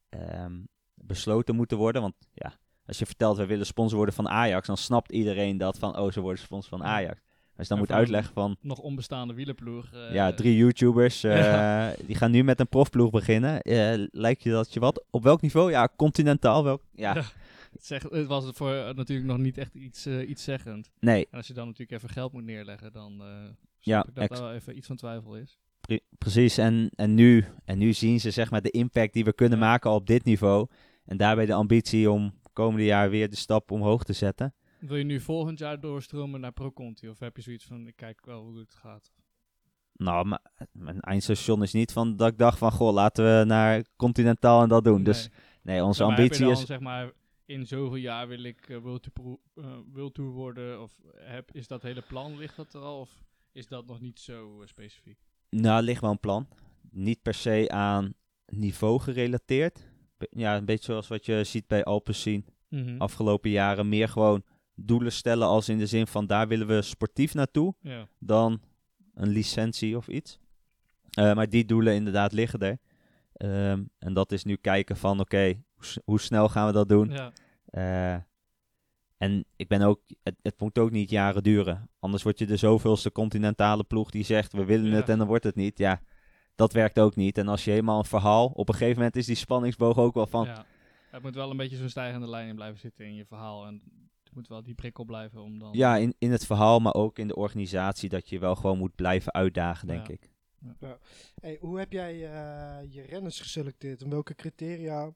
[0.09, 0.53] ehm,
[0.95, 2.03] besloten moeten worden.
[2.03, 2.53] Want ja,
[2.87, 6.13] als je vertelt, we willen sponsor worden van Ajax, dan snapt iedereen dat van, oh,
[6.13, 7.21] ze worden sponsor van Ajax.
[7.57, 9.93] Dus dan En moet uitleggen van, Nog onbestaande wielenploeg.
[9.93, 11.93] eh, ja, drie YouTubers, eh, Ja.
[12.07, 13.61] die gaan nu met een profploeg beginnen.
[13.63, 15.05] Eh, lijkt je dat je wat?
[15.11, 15.71] Op welk niveau?
[15.71, 16.83] Ja, continentaal welk?
[16.93, 17.23] Ja, Ja.
[17.79, 20.91] Het, zegt, het was voor eh, natuurlijk nog niet echt iets, eh, iets zeggend.
[21.01, 23.27] nee, En als je dan natuurlijk even geld moet neerleggen, dan eh
[23.79, 25.59] Ja, ik dat daar wel even iets van twijfel is.
[25.81, 26.59] pre- precies.
[26.59, 29.91] En, en, nu, en nu zien ze zeg maar de impact die we kunnen maken
[29.91, 30.67] op dit niveau.
[31.05, 34.55] En daarbij de ambitie om komende jaar weer de stap omhoog te zetten.
[34.79, 37.09] Wil je nu volgend jaar doorstromen naar Pro Conti?
[37.09, 39.13] Of heb je zoiets van, ik kijk wel hoe het gaat?
[39.93, 40.41] Nou, maar
[40.73, 44.69] mijn eindstation is niet van dat ik dacht van, goh, laten we naar Continentaal en
[44.69, 45.03] dat doen.
[45.03, 45.29] Dus
[45.63, 45.85] Nee.
[45.85, 46.67] onze Zeg ambitie dan, is...
[46.67, 47.13] zeg maar,
[47.49, 49.39] in zoveel jaar wil ik uh, World, Tour,
[49.93, 50.83] World Tour worden?
[50.83, 53.01] Of heb, is dat hele plan, ligt dat er al?
[53.01, 55.19] Of is dat nog niet zo eh, specifiek?
[55.51, 56.49] Nou, ligt wel een plan.
[56.91, 58.15] Niet per se aan
[58.47, 59.91] niveau gerelateerd.
[60.17, 62.99] Be- Ja, een beetje zoals wat je ziet bij Alpecin Mhm.
[62.99, 63.89] afgelopen jaren.
[63.89, 64.43] Meer gewoon
[64.75, 67.75] doelen stellen als in de zin van daar willen we sportief naartoe.
[67.81, 68.09] Ja.
[68.19, 68.61] Dan
[69.15, 70.39] een licentie of iets.
[71.11, 72.79] Eh, maar die doelen inderdaad liggen er.
[73.33, 75.63] Ehm, en dat is nu kijken van oké,
[76.05, 77.11] hoe, snel gaan we dat doen?
[77.11, 77.33] ja.
[77.65, 78.21] Eh,
[79.17, 81.91] en ik ben ook, het, het moet ook niet jaren duren.
[81.99, 84.97] Anders word je de zoveelste continentale ploeg die zegt we willen Ja.
[84.97, 85.79] het en dan wordt het niet.
[85.79, 86.01] Ja,
[86.55, 87.39] dat werkt ook niet.
[87.39, 90.27] En als je helemaal een verhaal, op een gegeven moment is die spanningsboog ook wel
[90.27, 90.65] van, ja.
[91.11, 93.67] Het moet wel een beetje zo'n stijgende lijn in blijven zitten in je verhaal.
[93.67, 93.83] En
[94.25, 95.73] het moet wel die prikkel blijven om dan...
[95.73, 98.95] ja, in, in het verhaal, maar ook in de organisatie, dat je wel gewoon moet
[98.95, 100.13] blijven uitdagen, denk Ja.
[100.13, 100.31] ik.
[101.41, 104.03] Hey, hoe heb jij eh, je renners geselecteerd?
[104.03, 105.13] En welke criteria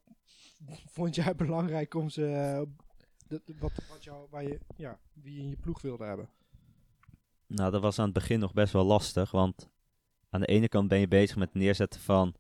[0.87, 2.27] vond jij belangrijk om ze...
[2.27, 2.63] eh,
[3.29, 6.29] de- de- wat, wat jou, waar je, ja, wie je in je ploeg wilde hebben?
[7.47, 9.69] Nou, dat was aan het begin nog best wel lastig, want
[10.31, 12.35] aan de ene kant ben je bezig met het neerzetten van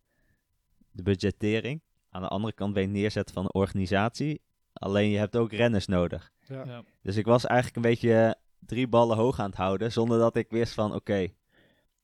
[0.90, 1.82] de budgettering.
[2.10, 4.42] Aan de andere kant ben je het neerzetten van de organisatie.
[4.72, 6.32] Alleen je hebt ook renners nodig.
[6.46, 6.64] Ja.
[6.64, 6.82] Ja.
[7.02, 10.50] Dus ik was eigenlijk een beetje drie ballen hoog aan het houden, zonder dat ik
[10.50, 11.28] wist van oké,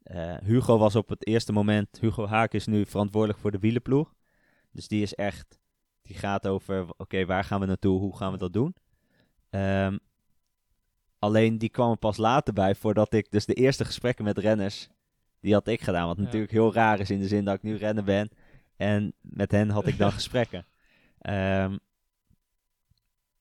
[0.02, 4.14] eh, Hugo was op het eerste moment, Hugo Haak is nu verantwoordelijk voor de wielenploeg.
[4.70, 5.58] Dus die is echt,
[6.08, 8.74] die gaat over oké, waar gaan we naartoe, hoe gaan we dat doen.
[9.50, 9.98] Ehm,
[11.18, 14.88] alleen die kwam er pas later bij, voordat ik dus de eerste gesprekken met renners
[15.40, 16.06] die had ik gedaan.
[16.06, 16.22] Wat Ja.
[16.22, 18.28] natuurlijk heel raar is in de zin dat ik nu rennen ben.
[18.76, 20.66] En met hen had ik dan gesprekken.
[21.18, 21.76] Ehm,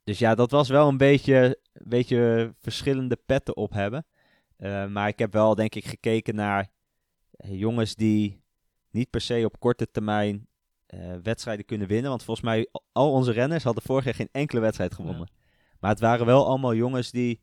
[0.04, 4.06] dus ja, dat was wel een beetje, een beetje verschillende petten op hebben.
[4.58, 6.68] Eh, maar ik heb wel, denk ik, gekeken naar
[7.32, 8.42] eh, jongens die
[8.92, 10.48] niet per se op korte termijn
[10.88, 12.10] eh, wedstrijden kunnen winnen.
[12.10, 15.30] Want volgens mij, al- onze renners hadden vorig jaar geen enkele wedstrijd gewonnen.
[15.80, 17.42] Maar het waren wel allemaal jongens die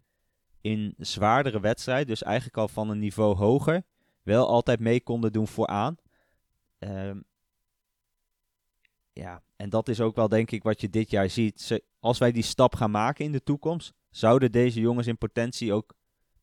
[0.61, 3.83] in zwaardere wedstrijden, dus eigenlijk al van een niveau hoger,
[4.22, 5.96] wel altijd mee konden doen vooraan.
[6.78, 7.20] Ehm,
[9.12, 11.61] ja, en dat is ook wel denk ik wat je dit jaar ziet.
[11.61, 15.72] Ze, als wij die stap gaan maken in de toekomst, zouden deze jongens in potentie
[15.72, 15.94] ook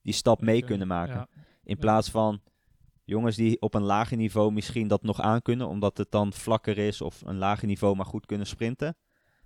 [0.01, 1.15] die stap mee kunnen maken.
[1.15, 1.27] Ja.
[1.63, 2.41] In plaats van
[3.12, 6.78] jongens die op een lager niveau misschien dat nog aan kunnen, omdat het dan vlakker
[6.78, 8.95] is of een lager niveau maar goed kunnen sprinten.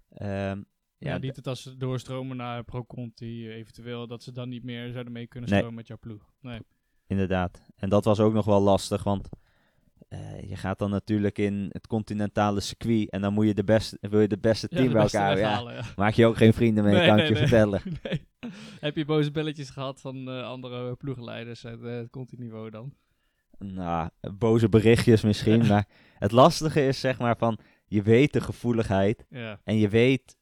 [0.10, 0.62] Ehm,
[0.98, 4.64] Ja, ja, niet dat als ze doorstromen naar Pro Conti eventueel, dat ze dan niet
[4.64, 5.58] meer zouden mee kunnen Nee.
[5.60, 6.32] stromen met jouw ploeg.
[6.42, 6.60] Nee.
[7.08, 7.62] Inderdaad.
[7.76, 9.30] En dat was ook nog wel lastig, want
[10.08, 13.98] eh, je gaat dan natuurlijk in het continentale circuit en dan moet je de beste,
[14.02, 15.38] wil je de beste Ja, team de bij beste elkaar.
[15.38, 15.82] Ja, weghalen, ja.
[15.96, 17.82] maak je ook geen vrienden mee, Nee, kan nee, ik je vertellen.
[18.04, 18.28] Nee.
[18.80, 22.94] Heb je boze belletjes gehad van eh, andere ploegleiders uit eh, het Conti-niveau dan?
[23.60, 25.88] Nou, boze berichtjes misschien, maar
[26.20, 29.60] het lastige is zeg maar van, je weet de gevoeligheid Ja.
[29.64, 30.38] en je weet,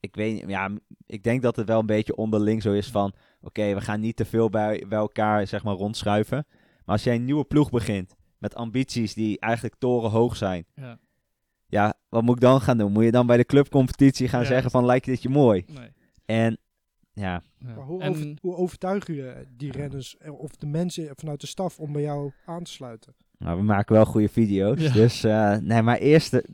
[0.00, 0.70] ik weet ja,
[1.06, 4.16] ik denk dat het wel een beetje onderling zo is van, oké, we gaan niet
[4.16, 6.46] te veel bij, bij elkaar zeg maar rondschuiven.
[6.84, 10.98] Maar als jij een nieuwe ploeg begint met ambities die eigenlijk torenhoog zijn, ja.
[11.66, 12.92] ja, wat moet ik dan gaan doen?
[12.92, 14.46] Moet je dan bij de clubcompetitie gaan Ja.
[14.46, 15.64] zeggen van, lijkt dit je mooi?
[15.66, 15.88] Nee.
[16.24, 16.58] En
[17.18, 17.74] ja, Ja.
[17.74, 21.46] Maar hoe, En- over, hoe overtuig je die renners eh, of de mensen vanuit de
[21.46, 23.14] staf om bij jou aan te sluiten?
[23.38, 24.80] nou, we maken wel goede video's.
[24.80, 24.92] Ja.
[24.92, 26.44] Dus, eh, nee, maar eerste,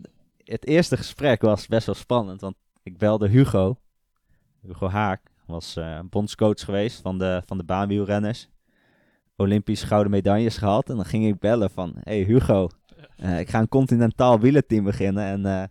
[0.44, 3.78] het eerste gesprek was best wel spannend, want ik belde Hugo.
[4.60, 8.48] Hugo Haak was eh, bondscoach geweest van de, van de baanwielrenners.
[9.36, 10.88] Olympisch gouden medailles gehad.
[10.90, 12.68] En dan ging ik bellen van, hey Hugo,
[13.16, 15.24] eh, ik ga een continentaal wielerteam beginnen.
[15.24, 15.64] En, eh,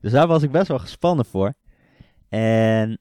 [0.00, 1.54] dus daar was ik best wel gespannen voor.
[2.28, 3.00] En,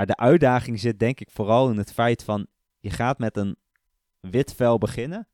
[0.00, 2.46] maar de uitdaging zit denk ik vooral in het feit van,
[2.78, 3.56] je gaat met een
[4.20, 5.28] wit vel beginnen.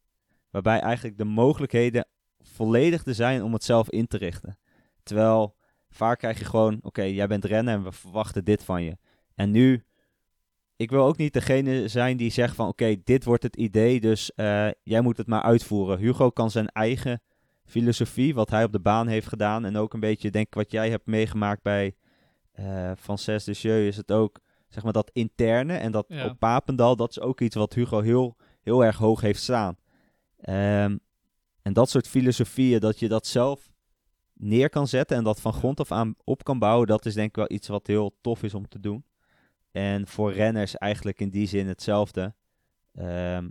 [0.50, 2.06] Waarbij eigenlijk de mogelijkheden
[2.40, 4.58] volledig er zijn om het zelf in te richten.
[5.02, 5.56] Terwijl
[5.88, 8.96] vaak krijg je gewoon, oké, jij bent rennen en we verwachten dit van je.
[9.34, 9.84] En nu,
[10.76, 14.34] ik wil ook niet degene zijn die zegt van, oké, dit wordt het idee, dus
[14.34, 15.98] eh, jij moet het maar uitvoeren.
[15.98, 17.22] Hugo kan zijn eigen
[17.64, 20.70] filosofie, wat hij op de baan heeft gedaan, en ook een beetje, denk ik, wat
[20.70, 21.94] jij hebt meegemaakt bij
[22.52, 26.24] eh Frances de is het ook, zeg maar, dat interne en dat Ja.
[26.26, 29.76] op Papendal, dat is ook iets wat Hugo heel, heel erg hoog heeft staan.
[30.40, 30.96] Ehm,
[31.62, 33.72] en dat soort filosofieën, dat je dat zelf
[34.32, 37.28] neer kan zetten en dat van grond af aan op kan bouwen, dat is denk
[37.28, 39.04] ik wel iets wat heel tof is om te doen.
[39.70, 42.34] En voor renners eigenlijk in die zin hetzelfde.
[42.94, 43.48] Ehm,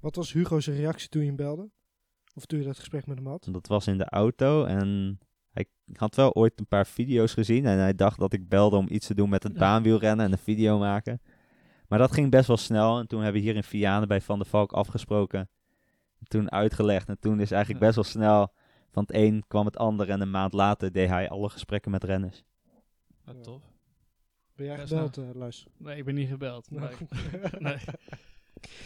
[0.00, 1.70] Wat was Hugo's reactie toen je hem belde?
[2.34, 3.48] Of toen je dat gesprek met hem had?
[3.50, 5.18] dat was in de auto en
[5.56, 8.86] hij had wel ooit een paar video's gezien en hij dacht dat ik belde om
[8.90, 11.20] iets te doen met het baanwielrennen en een video maken.
[11.88, 14.38] Maar dat ging best wel snel en toen hebben we hier in Vianen bij Van
[14.38, 15.48] der Valk afgesproken.
[16.22, 18.52] Toen uitgelegd en toen is eigenlijk best wel snel
[18.90, 22.04] van het een kwam het ander en een maand later deed hij alle gesprekken met
[22.04, 22.44] renners.
[23.26, 23.62] Ja, tof.
[24.54, 25.66] Ben jij gebeld, eh Luis?
[25.76, 26.70] Nee, ik ben niet gebeld.
[26.70, 26.94] Nee.
[27.58, 27.78] nee.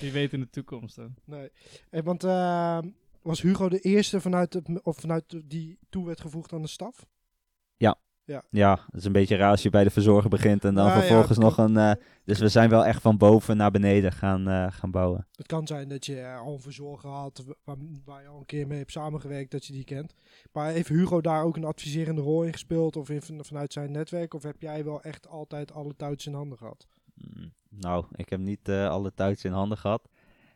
[0.00, 1.14] Wie weet in de toekomst dan.
[1.24, 1.50] Nee.
[1.90, 2.78] Hey, want eh,
[3.22, 7.06] was Hugo de eerste vanuit, het, of vanuit die toe werd gevoegd aan de staf?
[8.50, 10.96] Ja, het is een beetje raar als je bij de verzorger begint en dan Nou
[10.98, 11.96] ja, vervolgens nog kan- een...
[11.96, 15.26] eh, dus we zijn wel echt van boven naar beneden gaan, eh, gaan bouwen.
[15.34, 18.38] Het kan zijn dat je eh, al een verzorger had wa- waar, waar je al
[18.38, 20.14] een keer mee hebt samengewerkt, dat je die kent.
[20.52, 24.34] Maar heeft Hugo daar ook een adviserende rol in gespeeld of in, vanuit zijn netwerk?
[24.34, 26.86] Of heb jij wel echt altijd alle touwtjes in handen gehad?
[27.14, 30.08] Mm, Nou, ik heb niet alle touwtjes in handen gehad.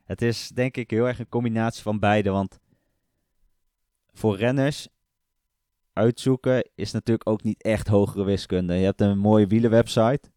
[0.04, 2.30] Het is denk ik heel erg een combinatie van beide.
[2.30, 2.58] Want
[4.12, 4.88] voor renners
[5.92, 8.74] uitzoeken is natuurlijk ook niet echt hogere wiskunde.
[8.74, 10.32] Je hebt een mooie wielenwebsite.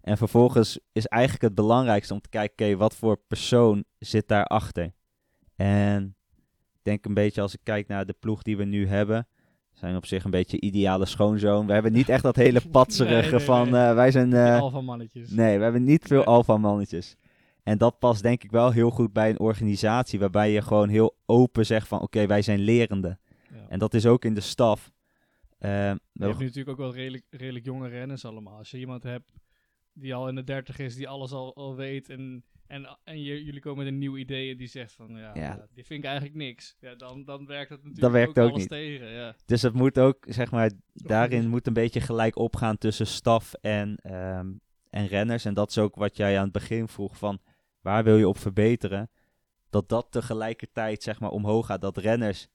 [0.00, 4.92] En vervolgens is eigenlijk het belangrijkste om te kijken, oké, wat voor persoon zit daarachter?
[5.56, 6.16] En
[6.72, 9.26] ik denk een beetje als ik kijk naar de ploeg die we nu hebben,
[9.72, 11.66] zijn op zich een beetje ideale schoonzoon.
[11.66, 14.30] We hebben niet echt dat hele patserige Nee, nee, van, eh, wij zijn...
[14.30, 15.30] Die eh, alpha mannetjes.
[15.30, 16.26] Nee, we hebben niet veel Nee.
[16.26, 17.16] alfa-mannetjes.
[17.70, 21.16] En dat past denk ik wel heel goed bij een organisatie waarbij je gewoon heel
[21.26, 23.18] open zegt van oké, wij zijn lerende.
[23.52, 23.66] Ja.
[23.68, 24.92] En dat is ook in de staf.
[25.58, 25.66] We
[26.12, 28.56] Je hebt nu natuurlijk ook wel redelijk, redelijk jonge renners allemaal.
[28.58, 29.30] Als je iemand hebt
[29.92, 33.44] die al in de dertig is, die alles al, al weet en, en, en je,
[33.44, 35.42] jullie komen met een nieuw idee en die zegt van ja, Ja.
[35.42, 36.76] ja, die vind ik eigenlijk niks.
[36.80, 38.68] Ja, dan, dan werkt dat natuurlijk Dat werkt ook alles niet.
[38.68, 39.08] tegen.
[39.08, 39.34] Ja.
[39.46, 43.96] Dus het moet ook, zeg maar, daarin moet een beetje gelijk opgaan tussen staf en,
[43.96, 44.52] ehm,
[44.90, 45.44] en renners.
[45.44, 47.40] En dat is ook wat jij aan het begin vroeg van
[47.80, 49.10] waar wil je op verbeteren?
[49.70, 51.80] dat dat tegelijkertijd zeg maar omhoog gaat.
[51.80, 52.48] Dat renners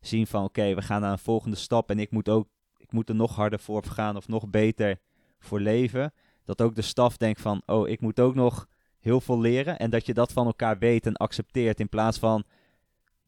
[0.00, 3.08] zien van oké, we gaan naar een volgende stap en ik moet ook ik moet
[3.08, 4.98] er nog harder voor gaan of nog beter
[5.38, 6.12] voor leven.
[6.44, 8.68] Dat ook de staf denkt van oh, ik moet ook nog
[9.00, 12.44] heel veel leren en dat je dat van elkaar weet en accepteert in plaats van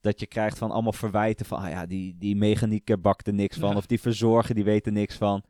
[0.01, 3.71] dat je krijgt van allemaal verwijten van ah ja, die, die mechanieker er niks van
[3.71, 3.77] Ja.
[3.77, 5.43] of die verzorger die weet er niks van.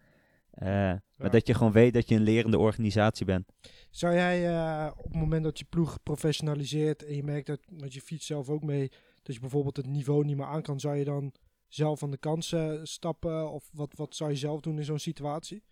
[0.54, 3.52] Eh, Maar dat je gewoon weet dat je een lerende organisatie bent.
[3.90, 7.94] Zou jij eh, op het moment dat je ploeg professionaliseert en je merkt dat, dat
[7.94, 8.88] je fiets zelf ook mee,
[9.22, 11.32] dat je bijvoorbeeld het niveau niet meer aan kan, zou je dan
[11.68, 13.50] zelf aan de kant eh, stappen?
[13.52, 15.62] Of wat, wat zou je zelf doen in zo'n situatie?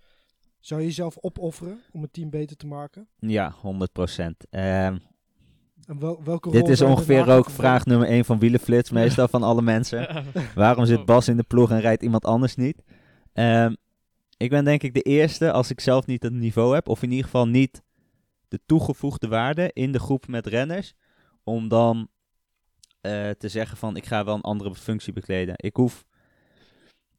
[0.61, 3.09] Zou je jezelf opofferen om het team beter te maken?
[3.19, 4.47] Ja, 100 procent.
[4.51, 4.99] Ehm,
[5.87, 9.63] En wel, welke dit is ongeveer ook vraag nummer 1 van Wielenflits, meestal van alle
[9.63, 10.25] mensen.
[10.55, 12.83] Waarom zit Bas in de ploeg en rijdt iemand anders niet?
[13.33, 13.75] Ehm,
[14.43, 17.11] ik ben denk ik de eerste als ik zelf niet het niveau heb, of in
[17.11, 17.83] ieder geval niet
[18.49, 20.95] de toegevoegde waarde in de groep met renners,
[21.45, 22.09] om dan
[23.01, 25.55] eh, te zeggen van ik ga wel een andere functie bekleden.
[25.57, 26.05] Ik hoef,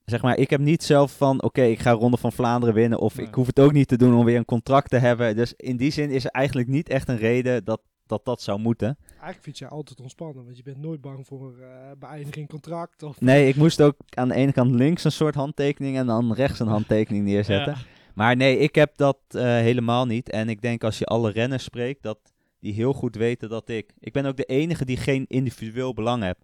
[0.05, 3.15] zeg maar, ik heb niet zelf van oké, ik ga Ronde van Vlaanderen winnen, of
[3.17, 3.25] Nee.
[3.25, 5.36] ik hoef het ook niet te doen om weer een contract te hebben.
[5.36, 7.81] Dus in die zin is er eigenlijk niet echt een reden dat
[8.13, 8.97] dat, dat zou moeten.
[9.10, 13.04] Eigenlijk fiets je altijd ontspannen, want je bent nooit bang voor eh beëindiging contract.
[13.04, 16.34] Of, Nee, ik moest ook aan de ene kant links een soort handtekening en dan
[16.34, 17.73] rechts een handtekening neerzetten.
[17.73, 17.82] Ja.
[18.13, 20.30] Maar nee, ik heb dat eh, helemaal niet.
[20.30, 22.19] En ik denk als je alle renners spreekt, dat
[22.60, 23.93] die heel goed weten dat ik...
[23.99, 26.38] Ik ben ook de enige die geen individueel belang heb,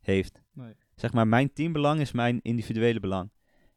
[0.00, 0.42] heeft.
[0.52, 0.72] Nee.
[0.94, 3.30] Zeg maar, mijn teambelang is mijn individuele belang.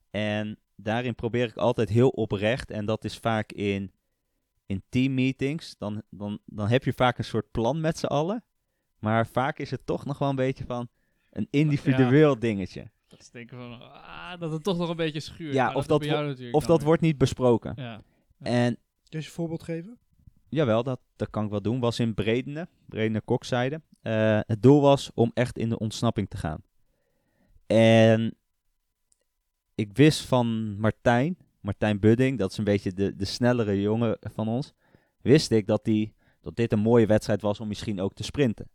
[0.09, 2.71] En daarin probeer ik altijd heel oprecht.
[2.71, 3.91] En dat is vaak in,
[4.65, 5.75] in teammeetings.
[5.77, 8.43] Dan, dan, dan heb je vaak een soort plan met z'n allen.
[8.99, 10.87] Maar vaak is het toch nog wel een beetje van
[11.31, 12.91] een individueel dingetje.
[13.07, 15.53] Dat is denken van, ah, dat het toch nog een beetje schuurt.
[15.53, 16.85] Ja, of dat wo- natuurlijk Of dat weer.
[16.87, 17.73] wordt niet besproken.
[17.75, 18.01] Ja.
[18.39, 18.73] En
[19.09, 19.97] Kun je een voorbeeld geven?
[20.49, 21.79] Jawel, dat, dat kan ik wel doen.
[21.79, 23.81] Was in Bredene, Bredene Kokzijde.
[24.01, 26.61] Eh, het doel was om echt in de ontsnapping te gaan.
[27.67, 28.35] En
[29.75, 34.47] ik wist van Martijn, Martijn Budding, dat is een beetje de, de snellere jongen van
[34.47, 34.73] ons.
[35.21, 38.69] Wist ik dat, die, dat dit een mooie wedstrijd was om misschien ook te sprinten.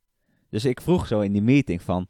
[0.48, 2.07] Dus ik vroeg zo in die meeting van,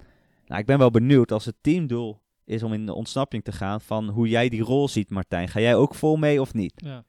[0.46, 3.80] nou ik ben wel benieuwd als het teamdoel is om in de ontsnapping te gaan,
[3.80, 5.48] van hoe jij die rol ziet Martijn.
[5.48, 6.72] Ga jij ook vol mee of niet?
[6.76, 7.04] Ja.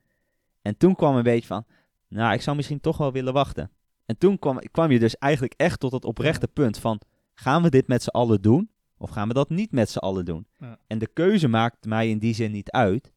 [0.62, 1.66] En toen kwam een beetje van,
[2.08, 3.72] nou, ik zou misschien toch wel willen wachten.
[4.06, 7.02] En toen kwam, kwam je dus eigenlijk echt tot het oprechte punt van,
[7.34, 8.70] gaan we dit met z'n allen doen?
[8.98, 10.48] Of gaan we dat niet met z'n allen doen?
[10.58, 10.80] Ja.
[10.88, 13.12] En de keuze maakt mij in die zin niet uit.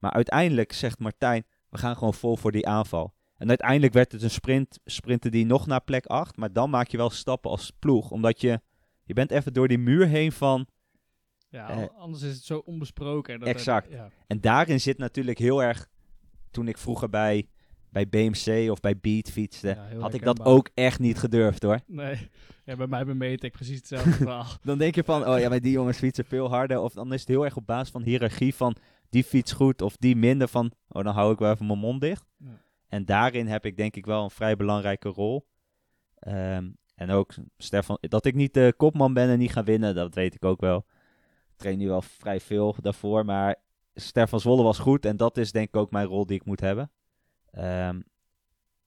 [0.00, 3.14] Maar uiteindelijk zegt Martijn, we gaan gewoon vol voor die aanval.
[3.36, 6.36] En uiteindelijk werd het een sprint, sprinten die nog naar plek 8.
[6.36, 8.10] Maar dan maak je wel stappen als ploeg.
[8.10, 8.60] Omdat je,
[9.04, 10.66] je bent even door die muur heen van,
[11.48, 13.34] Ja, Eh, an- anders is het zo onbesproken.
[13.34, 13.90] en Dat exact.
[13.90, 14.08] ja.
[14.26, 15.88] En daarin zit natuurlijk heel erg.
[16.50, 17.48] Toen ik vroeger bij,
[17.90, 21.80] bij BMC of bij Beat fietste, Ja, had ik dat ook echt niet gedurfd hoor.
[21.86, 22.28] Nee,
[22.64, 24.46] ja, bij mij bij Metec precies hetzelfde verhaal.
[24.62, 26.80] Dan denk je van, oh ja, maar die jongens fietsen veel harder.
[26.80, 28.76] Of dan is het heel erg op basis van hiërarchie van
[29.10, 32.00] die fiets goed of die minder van, oh dan hou ik wel even mijn mond
[32.00, 32.24] dicht.
[32.36, 32.48] Ja.
[32.88, 35.46] En daarin heb ik denk ik wel een vrij belangrijke rol.
[36.14, 40.14] Ehm, en ook Stefan, dat ik niet de kopman ben en niet ga winnen, dat
[40.14, 40.86] weet ik ook wel.
[41.50, 43.56] Ik train nu wel vrij veel daarvoor, maar
[43.94, 46.60] Stefan Zwolle was goed en dat is denk ik ook mijn rol die ik moet
[46.60, 46.90] hebben.
[47.50, 48.00] Ehm,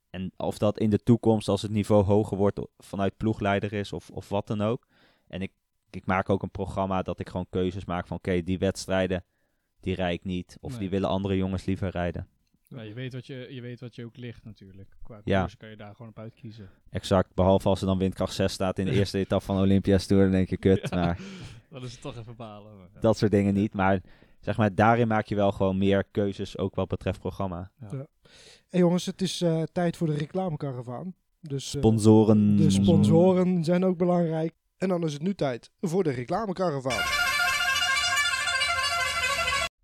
[0.10, 4.10] en of dat in de toekomst, als het niveau hoger wordt, vanuit ploegleider is of,
[4.10, 4.88] of wat dan ook.
[5.28, 5.52] En ik,
[5.90, 9.26] ik maak ook een programma dat ik gewoon keuzes maak van oké, die wedstrijden,
[9.84, 10.58] die rijd ik niet.
[10.62, 10.80] Of Nee.
[10.80, 12.28] die willen andere jongens liever rijden.
[12.68, 14.90] Ja, je, weet wat je, je weet wat je ook ligt natuurlijk.
[15.04, 15.40] Qua Ja.
[15.42, 16.70] koers kan je daar gewoon op uitkiezen.
[16.90, 20.24] Exact, behalve als er dan windkracht 6 staat in de eerste etappe van Olympia's Tour,
[20.24, 20.90] dan denk je kut.
[20.90, 20.96] Ja.
[20.96, 21.20] Maar
[21.70, 22.78] Dan is het toch even balen.
[22.78, 23.00] maar ja.
[23.00, 23.74] dat soort dingen niet.
[23.74, 24.02] Maar
[24.40, 27.72] zeg maar, daarin maak je wel gewoon meer keuzes, ook wat betreft programma.
[28.70, 31.14] Hey jongens, het is eh, tijd voor de reclamekaravaan.
[31.42, 32.56] Dus eh, Sponsoren.
[32.56, 34.54] de sponsoren zijn ook belangrijk.
[34.78, 37.23] En dan is het nu tijd voor de reclamekaravaan.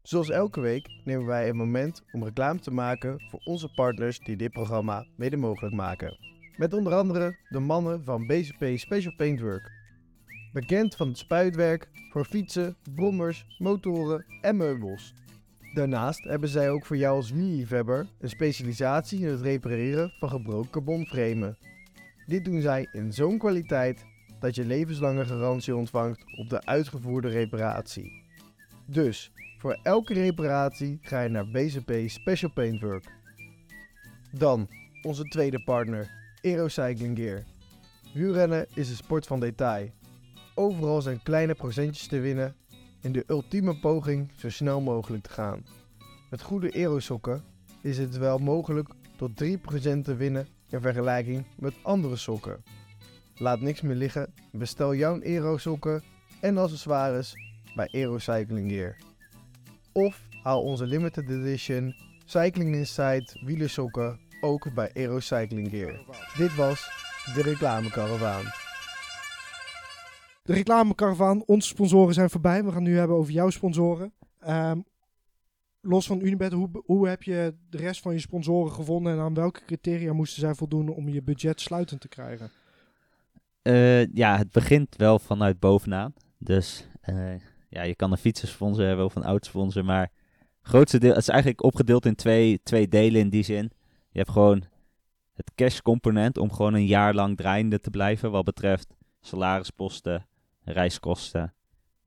[0.09, 4.35] Zoals elke week nemen wij een moment om reclame te maken voor onze partners die
[4.35, 6.17] dit programma mede mogelijk maken.
[6.57, 9.71] Met onder andere de mannen van BCP Special Paintwork.
[10.53, 15.13] Bekend van het spuitwerk voor fietsen, brommers, motoren en meubels.
[15.73, 20.69] Daarnaast hebben zij ook voor jou als wielerliefhebber een specialisatie in het repareren van gebroken
[20.69, 21.57] carbonframen.
[22.25, 24.05] Dit doen zij in zo'n kwaliteit
[24.39, 28.23] dat je levenslange garantie ontvangt op de uitgevoerde reparatie.
[28.85, 33.05] Dus voor elke reparatie ga je naar BCP Special Paintwork.
[34.31, 34.69] Dan
[35.01, 37.43] onze tweede partner, Aero Cycling Gear.
[38.13, 39.89] Wielrennen is een sport van detail.
[40.55, 42.55] Overal zijn kleine procentjes te winnen
[43.01, 45.65] in de ultieme poging zo snel mogelijk te gaan.
[46.29, 47.43] Met goede aerosokken
[47.81, 49.55] is het wel mogelijk tot 3%
[50.03, 52.63] te winnen in vergelijking met andere sokken.
[53.35, 54.33] Laat niks meer liggen.
[54.51, 56.03] Bestel jouw Aero sokken
[56.41, 57.33] en accessoires
[57.75, 59.08] bij Aero Cycling Gear.
[59.93, 65.99] Of haal onze limited edition Cycling Insight wielersokken ook bij Aero Cycling Gear.
[66.37, 66.89] Dit was
[67.35, 68.43] de reclamekaravaan.
[70.43, 72.63] De reclamekaravaan, onze sponsoren zijn voorbij.
[72.63, 74.13] We gaan nu hebben over jouw sponsoren.
[74.39, 74.79] Ehm,
[75.81, 79.33] los van Unibet, hoe, hoe heb je de rest van je sponsoren gevonden en aan
[79.33, 82.51] welke criteria moesten zij voldoen om je budget sluitend te krijgen?
[83.61, 86.13] Eh, ja, het begint wel vanuit bovenaan.
[86.37, 87.33] Dus eh,
[87.69, 90.11] ja, je kan een fietsensponsor hebben of een autosponsor, maar
[90.61, 93.71] grootste deel, het is eigenlijk opgedeeld in twee, twee delen in die zin.
[94.11, 94.63] Je hebt gewoon
[95.33, 100.27] het cash component om gewoon een jaar lang draaiende te blijven wat betreft salarisposten,
[100.63, 101.53] reiskosten,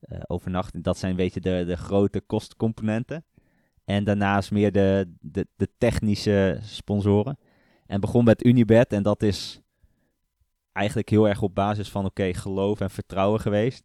[0.00, 0.84] eh overnachting.
[0.84, 3.24] Dat zijn een beetje de, de grote kostcomponenten.
[3.84, 7.38] En daarnaast meer de, de, de technische sponsoren.
[7.86, 9.60] En begon met Unibet en dat is
[10.72, 13.84] eigenlijk heel erg op basis van oké, geloof en vertrouwen geweest.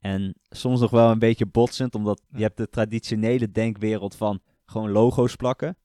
[0.00, 4.90] En soms nog wel een beetje botsend, omdat je hebt de traditionele denkwereld van gewoon
[4.90, 5.76] logo's plakken.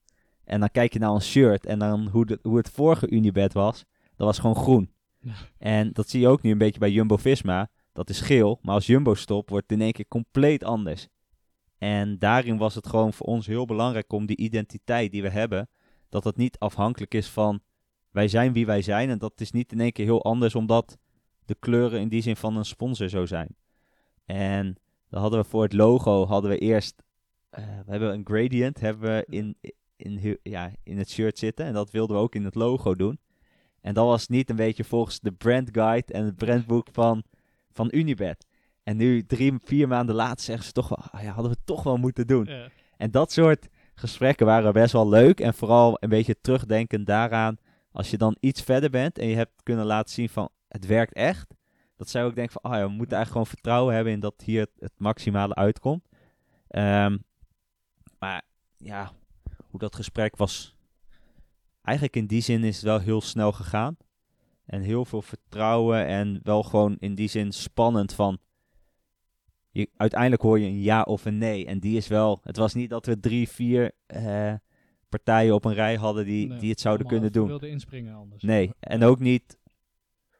[0.44, 3.52] En dan kijk je naar een shirt en dan hoe, de, hoe het vorige Unibet
[3.52, 3.84] was,
[4.16, 4.90] dat was gewoon groen.
[5.20, 5.32] Ja.
[5.58, 7.70] En dat zie je ook nu een beetje bij Jumbo-Visma.
[7.92, 11.08] Dat is geel, maar als Jumbo stopt, wordt het in één keer compleet anders.
[11.78, 15.68] En daarin was het gewoon voor ons heel belangrijk om die identiteit die we hebben,
[16.08, 17.60] dat het niet afhankelijk is van
[18.10, 19.10] wij zijn wie wij zijn.
[19.10, 20.98] En dat is niet in één keer heel anders, omdat
[21.44, 23.56] de kleuren in die zin van een sponsor zo zijn.
[24.26, 24.76] En
[25.08, 27.02] dan hadden we voor het logo, hadden we eerst,
[27.50, 29.56] eh, we hebben een gradient hebben we in,
[29.96, 31.66] in, hu- ja, in het shirt zitten.
[31.66, 33.18] En dat wilden we ook in het logo doen.
[33.80, 37.22] En dat was niet een beetje volgens de brand guide en het brandboek van,
[37.72, 38.46] van Unibet.
[38.82, 41.82] En nu, drie, vier maanden later, zeggen ze toch wel, ah ja, hadden we toch
[41.82, 42.44] wel moeten doen.
[42.44, 42.68] Ja.
[42.96, 45.40] En dat soort gesprekken waren best wel leuk.
[45.40, 47.56] En vooral een beetje terugdenken daaraan.
[47.92, 51.12] Als je dan iets verder bent en je hebt kunnen laten zien van het werkt
[51.12, 51.54] echt.
[51.96, 54.42] Dat zij ook denken van, ah ja, we moeten eigenlijk gewoon vertrouwen hebben in dat
[54.44, 56.08] hier het, het maximale uitkomt.
[56.68, 57.18] Ehm,
[58.18, 58.42] maar
[58.76, 59.12] ja,
[59.70, 60.76] hoe dat gesprek was.
[61.82, 63.96] Eigenlijk in die zin is het wel heel snel gegaan.
[64.64, 68.38] En heel veel vertrouwen en wel gewoon in die zin spannend van
[69.76, 71.66] je, uiteindelijk hoor je een ja of een nee.
[71.66, 72.40] En die is wel.
[72.42, 74.54] Het was niet dat we drie, vier eh,
[75.08, 77.46] partijen op een rij hadden die, Nee, die het zouden kunnen doen.
[77.46, 78.42] wilden inspringen anders.
[78.42, 79.58] Nee, en ook niet.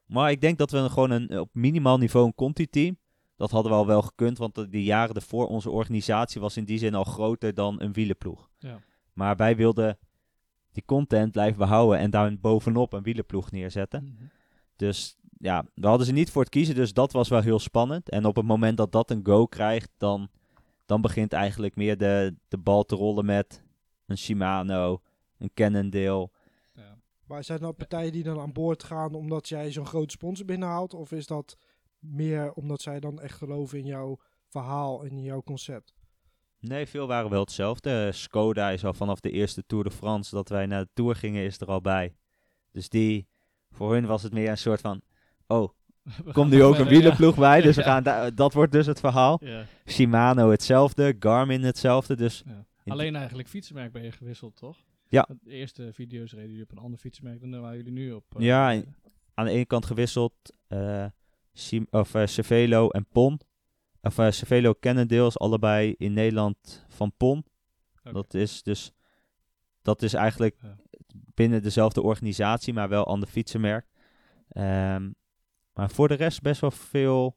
[0.06, 2.98] Maar ik denk dat we een- gewoon een, op minimaal niveau een Conti-team.
[3.36, 6.64] Dat hadden we al wel gekund, want de, de jaren ervoor onze organisatie was in
[6.64, 8.48] die zin al groter dan een wielenploeg.
[8.58, 8.80] Ja.
[9.12, 9.98] Maar wij wilden
[10.72, 14.02] die content blijven behouden en daar bovenop een wielenploeg neerzetten.
[14.04, 14.24] Mhm.
[14.76, 18.08] Dus ja, we hadden ze niet voor het kiezen, dus dat was wel heel spannend.
[18.08, 20.28] En op het moment dat dat een go krijgt, dan,
[20.86, 23.62] dan begint eigenlijk meer de, de bal te rollen met
[24.06, 25.00] een Shimano,
[25.38, 26.30] een Cannondale.
[27.26, 30.46] Maar zijn er nou partijen die dan aan boord gaan omdat jij zo'n grote sponsor
[30.46, 30.94] binnenhaalt?
[30.94, 31.56] Of is dat
[31.98, 35.94] meer omdat zij dan echt geloven in jouw verhaal en in jouw concept?
[36.60, 38.12] Nee, veel waren wel hetzelfde.
[38.12, 41.44] Skoda is al vanaf de eerste Tour de France dat wij naar de Tour gingen,
[41.44, 42.14] is er al bij.
[42.72, 43.28] Dus die,
[43.70, 45.00] voor hun was het meer een soort van,
[45.46, 45.68] oh,
[46.32, 46.90] komt nu ook een ja.
[46.90, 49.38] wielerploeg bij, dus we gaan da- dat wordt dus het verhaal.
[49.44, 49.64] Ja.
[49.86, 52.44] Shimano hetzelfde, Garmin hetzelfde, dus
[52.86, 54.76] Alleen eigenlijk fietsenmerk ben je gewisseld, toch?
[55.08, 55.28] Ja.
[55.42, 58.24] De eerste video's reden jullie op een ander fietsenmerk dan waar jullie nu op.
[58.36, 58.82] eh, Ja,
[59.34, 60.34] aan de ene kant gewisseld,
[60.66, 61.06] eh
[61.54, 63.40] Shim- of eh, Cervelo en Pon.
[64.02, 64.74] Of eh, Cervelo
[65.26, 67.44] is allebei in Nederland van Pon.
[68.02, 68.92] Dat is dus,
[69.82, 70.76] dat is eigenlijk Ja.
[71.34, 73.86] binnen dezelfde organisatie, maar wel ander fietsenmerk.
[74.48, 75.10] Ehm,
[75.72, 77.36] maar voor de rest best wel veel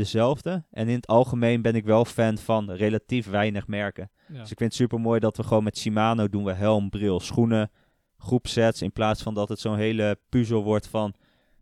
[0.00, 0.64] dezelfde.
[0.70, 4.10] En in het algemeen ben ik wel fan van relatief weinig merken.
[4.28, 4.40] Ja.
[4.40, 7.20] Dus ik vind het super mooi dat we gewoon met Shimano doen we helm, bril,
[7.20, 7.70] schoenen,
[8.18, 8.82] groepsets.
[8.82, 11.14] In plaats van dat het zo'n hele puzzel wordt van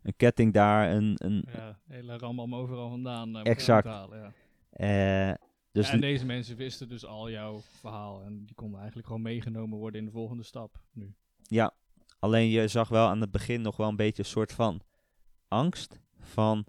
[0.03, 1.15] een ketting daar, een...
[1.17, 3.37] een Ja, hele ram om overal vandaan.
[3.37, 3.87] eh, Exact.
[3.87, 4.33] halen, ja.
[5.31, 5.35] eh,
[5.73, 9.23] dus Ja, en deze mensen wisten dus al jouw verhaal en die konden eigenlijk gewoon
[9.23, 11.15] meegenomen worden in de volgende stap nu.
[11.43, 11.73] Ja,
[12.19, 14.81] alleen je zag wel aan het begin nog wel een beetje een soort van
[15.49, 16.65] angst van...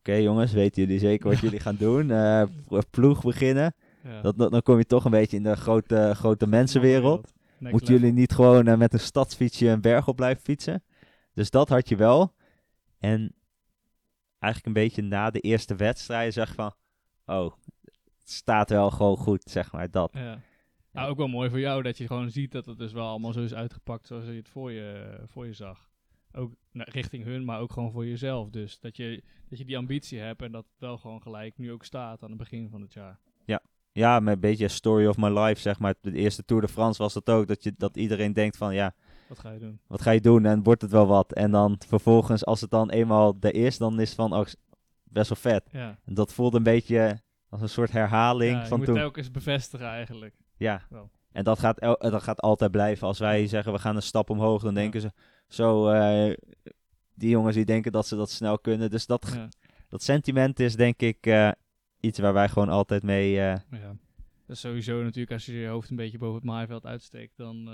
[0.00, 2.10] Oké jongens, weten jullie zeker wat jullie gaan doen?
[2.10, 2.42] Eh,
[2.90, 3.74] ploeg beginnen.
[4.04, 4.20] Ja.
[4.20, 7.22] Dat, dat- dan kom je toch een beetje in de grote, grote mensenwereld.
[7.22, 8.06] Next Moeten level.
[8.06, 10.82] jullie niet gewoon eh, met een stadsfietsje een berg op blijven fietsen?
[11.34, 12.34] Dus dat had je wel.
[12.98, 13.34] En
[14.38, 16.72] eigenlijk een beetje na de eerste wedstrijd je van...
[17.26, 17.52] Oh,
[18.20, 20.10] het staat wel gewoon goed, zeg maar, dat.
[20.12, 20.40] Ja.
[20.92, 23.32] Nou, ook wel mooi voor jou dat je gewoon ziet dat het dus wel allemaal
[23.32, 25.89] zo is uitgepakt zoals je het voor je, voor je zag.
[26.32, 28.50] Ook nou, richting hun, maar ook gewoon voor jezelf.
[28.50, 31.72] Dus dat je, dat je die ambitie hebt en dat het wel gewoon gelijk nu
[31.72, 33.18] ook staat aan het begin van het jaar.
[33.92, 35.94] Ja, met een beetje story of my life, zeg maar.
[36.00, 37.46] De eerste Tour de France was dat ook.
[37.46, 38.94] Dat, je, dat iedereen denkt van, ja,
[39.28, 39.80] Wat ga je doen?
[39.86, 41.32] wat ga je doen en wordt het wel wat?
[41.32, 44.46] En dan vervolgens, als het dan eenmaal er is, dan is het van, oh,
[45.04, 45.68] best wel vet.
[45.72, 45.98] Ja.
[46.04, 48.94] En dat voelt een beetje als een soort herhaling ja je van moet toen.
[48.96, 50.34] telkens bevestigen eigenlijk.
[50.56, 51.10] Ja, Wel.
[51.32, 53.06] en dat gaat, dat gaat altijd blijven.
[53.06, 55.12] Als wij zeggen, we gaan een stap omhoog, dan denken ze,
[55.50, 56.34] zo, eh,
[57.14, 58.90] die jongens die denken dat ze dat snel kunnen.
[58.90, 59.48] Dus dat, Ja.
[59.88, 61.50] dat sentiment is denk ik eh,
[62.00, 63.30] iets waar wij gewoon altijd mee...
[63.40, 63.96] eh, Ja.
[64.46, 67.68] Dat is sowieso natuurlijk, als je je hoofd een beetje boven het maaiveld uitsteekt, dan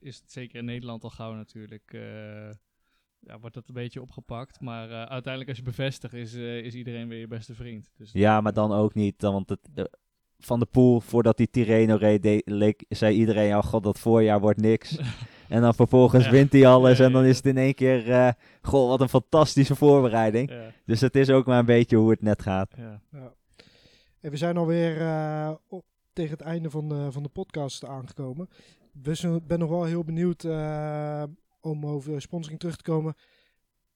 [0.00, 1.90] is het zeker in Nederland al gauw natuurlijk,
[3.20, 4.60] ja, wordt dat een beetje opgepakt.
[4.60, 7.90] Maar uiteindelijk als je bevestigt, is, is iedereen weer je beste vriend.
[7.96, 9.18] Dus Ja, maar dan ook niet.
[9.18, 9.88] Dan, want het,
[10.38, 14.60] van de Poel, voordat die Tirreno reed, leek, zei iedereen, oh god, dat voorjaar wordt
[14.60, 14.98] niks.
[15.50, 16.30] en dan vervolgens Ja.
[16.30, 18.28] wint hij alles Ja, en dan is het in één keer, eh,
[18.62, 20.50] goh, wat een fantastische voorbereiding.
[20.50, 22.72] Ja, Dus het is ook maar een beetje hoe het net gaat.
[22.76, 23.00] ja.
[23.12, 23.32] Ja.
[24.20, 28.48] En we zijn alweer eh, op, tegen het einde van de, van de podcast aangekomen.
[29.02, 31.22] We zijn- ben nog wel heel benieuwd eh,
[31.60, 33.14] om over sponsoring terug te komen.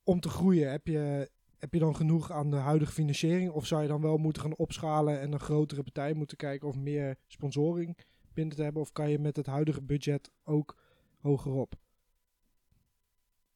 [0.05, 3.51] Om te groeien, heb je, heb je dan genoeg aan de huidige financiering?
[3.51, 6.77] Of zou je dan wel moeten gaan opschalen en een grotere partij moeten kijken of
[6.77, 7.99] meer sponsoring
[8.35, 8.83] binnen te hebben?
[8.83, 10.77] Of kan je met het huidige budget ook
[11.25, 11.75] hoger op?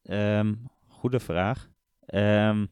[0.03, 0.53] Ehm,
[0.87, 1.69] goede vraag.
[2.05, 2.65] Ehm,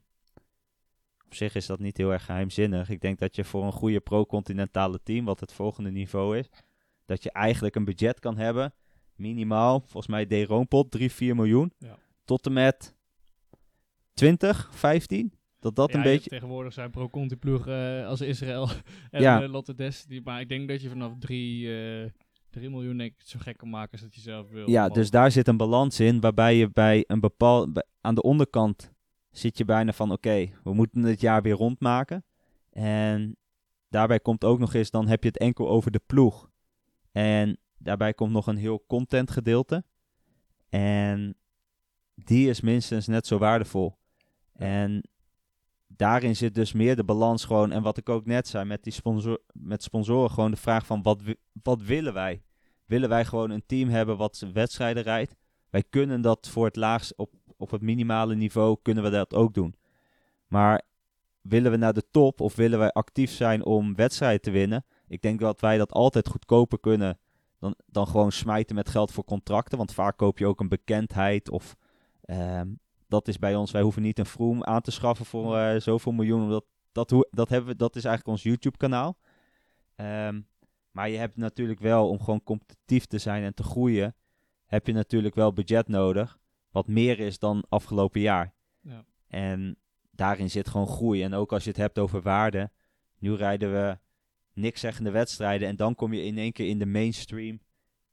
[1.26, 2.90] op zich is dat niet heel erg geheimzinnig.
[2.90, 6.50] Ik denk dat je voor een goede pro-continentale team, wat het volgende niveau is,
[7.06, 8.74] dat je eigenlijk een budget kan hebben.
[9.16, 11.72] Minimaal, volgens mij deed Roompot 3, 4 miljoen.
[11.78, 11.98] Ja.
[12.26, 12.96] Tot en met
[14.14, 15.34] 20, 15.
[15.60, 16.30] Dat dat Ja, een beetje...
[16.30, 18.70] Tegenwoordig zijn pro-conti ploeg eh, als Israël
[19.12, 19.42] en Ja.
[19.42, 20.06] eh, Lotte Des.
[20.06, 21.14] Die, maar ik denk dat je vanaf
[22.58, 24.70] 3 miljoen denk ik zo gek kan maken als dat je zelf wil.
[24.70, 27.74] Ja, dus daar zit een balans in waarbij je bij een bepaald...
[27.74, 28.94] bij- aan de onderkant
[29.32, 32.26] zit je bijna van oké, we moeten het jaar weer rondmaken.
[32.70, 33.38] En
[33.90, 36.50] daarbij komt ook nog eens, dan heb je het enkel over de ploeg.
[37.12, 39.84] En daarbij komt nog een heel content gedeelte.
[40.70, 41.38] En
[42.16, 43.98] die is minstens net zo waardevol.
[44.54, 45.10] En
[45.88, 47.72] daarin zit dus meer de balans gewoon.
[47.72, 51.02] En wat ik ook net zei met die sponsor, met sponsoren, gewoon de vraag van
[51.02, 51.22] wat,
[51.64, 52.42] wat willen wij?
[52.88, 55.36] Willen wij gewoon een team hebben wat wedstrijden rijdt?
[55.70, 59.54] Wij kunnen dat voor het laagst op, op het minimale niveau kunnen we dat ook
[59.54, 59.76] doen.
[60.48, 60.82] Maar
[61.42, 64.86] willen we naar de top of willen wij actief zijn om wedstrijden te winnen?
[65.08, 67.20] Ik denk dat wij dat altijd goedkoper kunnen
[67.60, 69.78] dan, dan gewoon smijten met geld voor contracten.
[69.78, 71.76] Want vaak koop je ook een bekendheid of
[72.22, 72.68] ehm,
[73.08, 73.72] dat is bij ons.
[73.72, 76.42] Wij hoeven niet een Vroom aan te schaffen voor eh, zoveel miljoen.
[76.42, 79.18] Omdat dat, dat, hebben we, dat is eigenlijk ons YouTube kanaal.
[79.96, 80.42] Ehm,
[80.98, 84.16] maar je hebt natuurlijk wel, om gewoon competitief te zijn en te groeien,
[84.66, 86.40] heb je natuurlijk wel budget nodig.
[86.72, 88.54] Wat meer is dan afgelopen jaar.
[88.82, 89.06] Ja.
[89.28, 89.78] En
[90.12, 91.24] daarin zit gewoon groei.
[91.24, 92.72] En ook als je het hebt over waarde.
[93.20, 93.98] Nu rijden we
[94.54, 95.68] niks zeggende wedstrijden.
[95.68, 97.60] En dan kom je in één keer in de mainstream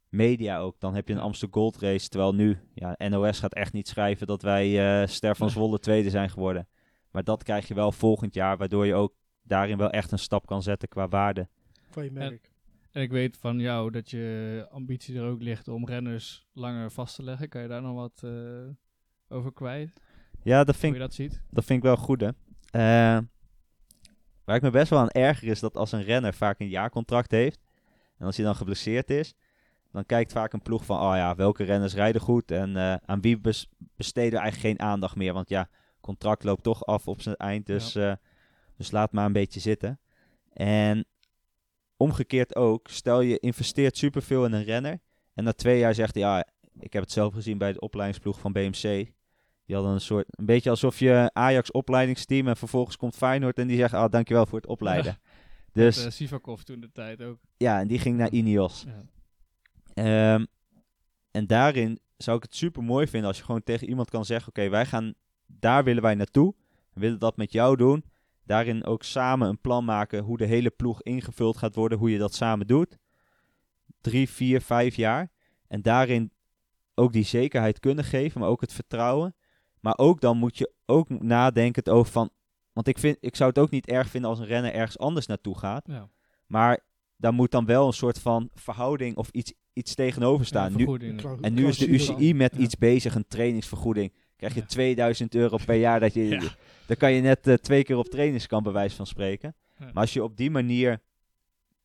[0.09, 0.81] media ook.
[0.81, 1.21] Dan heb je een.
[1.21, 2.09] Amsterdam Gold Race.
[2.09, 5.51] Terwijl nu, ja, NOS gaat echt niet schrijven dat wij eh Ster van.
[5.51, 6.69] Zwolle tweede zijn geworden.
[7.11, 8.57] Maar dat krijg je wel volgend jaar.
[8.57, 11.49] Waardoor je ook daarin wel echt een stap kan zetten qua waarde.
[11.91, 12.53] Van je merk.
[12.95, 17.15] En ik weet van jou dat je ambitie er ook ligt om renners langer vast
[17.15, 17.49] te leggen.
[17.49, 18.69] Kan je daar nog wat eh,
[19.29, 19.93] over kwijt?
[20.43, 21.43] Ja, dat Hoe vind je ik dat ziet?
[21.51, 22.29] Dat vind ik wel goed, hè.
[22.71, 23.23] Eh,
[24.45, 27.31] waar ik me best wel aan erger is dat als een renner vaak een jaarcontract
[27.31, 27.61] heeft.
[28.19, 29.35] En als hij dan geblesseerd is.
[29.93, 32.51] Dan kijkt vaak een ploeg van, oh ja, welke renners rijden goed.
[32.51, 35.33] En eh, aan wie bes- besteden we eigenlijk geen aandacht meer.
[35.33, 35.69] Want ja,
[36.01, 37.67] contract loopt toch af op zijn eind.
[37.67, 37.93] Dus,
[38.77, 40.01] dus laat maar een beetje zitten.
[40.53, 41.07] En
[41.97, 42.89] omgekeerd ook.
[42.89, 44.99] Stel je investeert superveel in een renner.
[45.35, 46.47] En na twee jaar zegt hij, ja,
[46.79, 49.13] ik heb het zelf gezien bij de opleidingsploeg van BMC.
[49.67, 53.67] Die hadden een soort, een beetje alsof je Ajax opleidingsteam en vervolgens komt Feyenoord en
[53.67, 55.19] die zegt, ah, dankjewel voor het opleiden.
[55.73, 57.39] Dus Met, eh, Sivakov toen de tijd ook.
[57.57, 58.85] ja, en die ging naar Ineos.
[58.87, 60.35] Ja.
[60.35, 60.45] Ehm,
[61.31, 64.49] en daarin zou ik het super mooi vinden als je gewoon tegen iemand kan zeggen,
[64.49, 65.15] oké, wij gaan,
[65.47, 66.55] daar willen wij naartoe.
[66.93, 68.05] We willen dat met jou doen.
[68.45, 72.19] Daarin ook samen een plan maken hoe de hele ploeg ingevuld gaat worden, hoe je
[72.19, 72.99] dat samen doet.
[74.01, 75.31] Drie, vier, vijf jaar.
[75.69, 76.33] En daarin
[76.95, 79.35] ook die zekerheid kunnen geven, maar ook het vertrouwen.
[79.81, 82.31] Maar ook dan moet je ook nadenken over van,
[82.73, 85.27] want ik, vind, ik zou het ook niet erg vinden als een renner ergens anders
[85.27, 85.87] naartoe gaat.
[85.87, 86.09] Ja.
[86.47, 86.81] Maar
[87.17, 90.75] daar moet dan wel een soort van verhouding of iets, iets tegenover staan.
[90.77, 92.61] Ja, nu, en nu is de UCI met Ja.
[92.61, 94.13] iets bezig, een trainingsvergoeding.
[94.37, 94.67] Krijg je Ja.
[94.67, 96.41] 2000 euro per jaar, dat je, Ja.
[96.87, 99.55] dan kan je net eh, twee keer op trainingskamp bij wijze van spreken.
[99.79, 99.85] Ja.
[99.85, 101.03] Maar als je op die manier,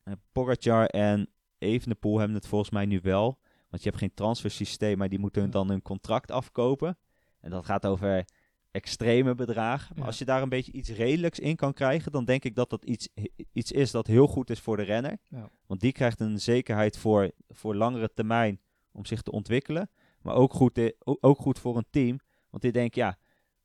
[0.04, 1.28] uh, Pogacar en
[1.58, 3.38] Evenepoel hebben het volgens mij nu wel.
[3.68, 5.48] Want je hebt geen transfersysteem, maar die moeten Ja.
[5.48, 6.98] dan hun contract afkopen.
[7.40, 8.24] En dat gaat over
[8.70, 9.88] extreme bedragen.
[9.90, 10.06] Maar Ja.
[10.06, 12.84] als je daar een beetje iets redelijks in kan krijgen, dan denk ik dat dat
[12.84, 13.08] iets,
[13.52, 15.18] iets is dat heel goed is voor de renner.
[15.28, 15.50] Ja.
[15.66, 18.60] Want die krijgt een zekerheid voor, voor langere termijn
[18.92, 19.90] om zich te ontwikkelen.
[20.22, 22.18] Maar ook goed, ook goed voor een team.
[22.50, 23.16] Want die denkt, ja,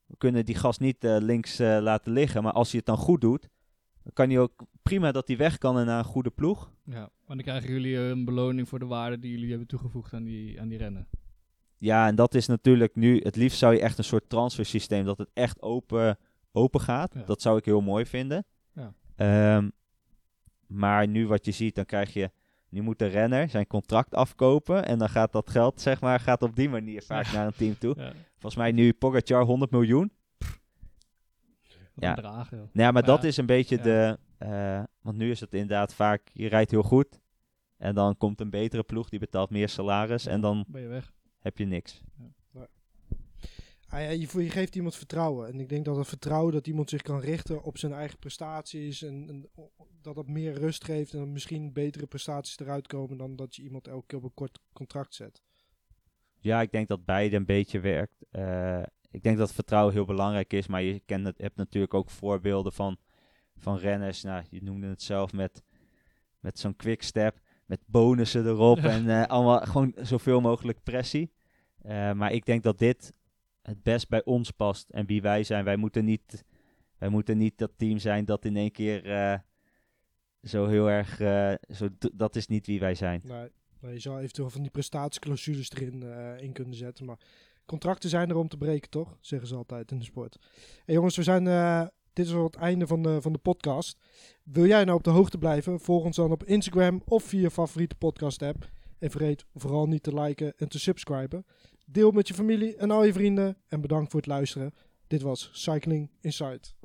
[0.06, 2.44] we kunnen die gast niet eh, links eh, laten liggen.
[2.44, 3.50] Maar als hij het dan goed doet,
[4.04, 6.72] dan kan hij ook prima dat hij weg kan en naar een goede ploeg.
[6.84, 10.14] Ja, maar dan krijgen jullie eh, een beloning voor de waarde die jullie hebben toegevoegd
[10.14, 11.08] aan die, aan die rennen.
[11.78, 15.18] Ja, en dat is natuurlijk nu, het liefst zou je echt een soort transfersysteem, dat
[15.18, 16.18] het echt open,
[16.52, 17.14] open gaat.
[17.14, 17.22] Ja.
[17.22, 18.46] Dat zou ik heel mooi vinden.
[18.74, 18.94] Ja.
[19.16, 19.70] Ehm,
[20.68, 22.32] maar nu wat je ziet, dan krijg je,
[22.70, 24.86] nu moet de renner zijn contract afkopen.
[24.86, 27.32] En dan gaat dat geld, zeg maar, gaat op die manier vaak Ja.
[27.34, 27.96] naar een team toe.
[28.46, 30.12] Volgens mij nu Pogacar 100 miljoen.
[31.94, 32.16] wat Ja.
[32.16, 32.52] joh.
[32.52, 33.84] Nou ja, maar Maar dat ja, is een beetje ja.
[33.84, 37.20] de, eh, want nu is het inderdaad vaak, je rijdt heel goed.
[37.78, 40.26] En dan komt een betere ploeg, die betaalt meer salaris.
[40.26, 41.14] En dan Ben je weg.
[41.40, 42.02] heb je niks.
[43.88, 45.48] Ah ja, je, geeft iemand vertrouwen.
[45.48, 49.02] En ik denk dat het vertrouwen dat iemand zich kan richten op zijn eigen prestaties.
[49.02, 49.50] En, en
[50.02, 51.14] dat dat meer rust geeft.
[51.14, 54.60] En misschien betere prestaties eruit komen dan dat je iemand elke keer op een kort
[54.74, 55.42] contract zet.
[56.46, 58.26] Ja, ik denk dat beide een beetje werkt.
[58.32, 62.10] Eh, ik denk dat vertrouwen heel belangrijk is, maar je kent het, hebt natuurlijk ook
[62.10, 62.98] voorbeelden van,
[63.58, 64.24] van renners.
[64.24, 65.64] Nou, je noemde het zelf met,
[66.40, 68.90] met zo'n quickstep, met bonussen erop Ja.
[68.90, 71.32] en eh, allemaal gewoon zoveel mogelijk pressie.
[71.82, 73.14] Eh, maar ik denk dat dit
[73.62, 75.64] het best bij ons past en wie wij zijn.
[75.64, 76.46] Wij moeten niet,
[76.98, 79.02] wij moeten niet dat team zijn dat in één keer
[80.44, 81.18] zo heel erg,
[81.76, 83.22] zo, dat is niet wie wij zijn.
[83.24, 83.50] Nee,
[83.94, 87.06] je zou eventueel van die prestatieclausules erin eh, in kunnen zetten.
[87.06, 87.20] Maar
[87.66, 89.18] contracten zijn er om te breken, toch?
[89.22, 90.38] Zeggen ze altijd in de sport.
[90.86, 93.98] Hey jongens, we zijn, eh, dit is al het einde van de, van de podcast.
[94.44, 95.80] Wil jij nou op de hoogte blijven?
[95.80, 98.70] Volg ons dan op Instagram of via je favoriete podcast app.
[99.00, 101.46] En vergeet vooral niet te liken en te subscriben.
[101.86, 103.58] Deel met je familie en al je vrienden.
[103.68, 104.74] En bedankt voor het luisteren.
[105.08, 106.76] Dit was Cycling Insight.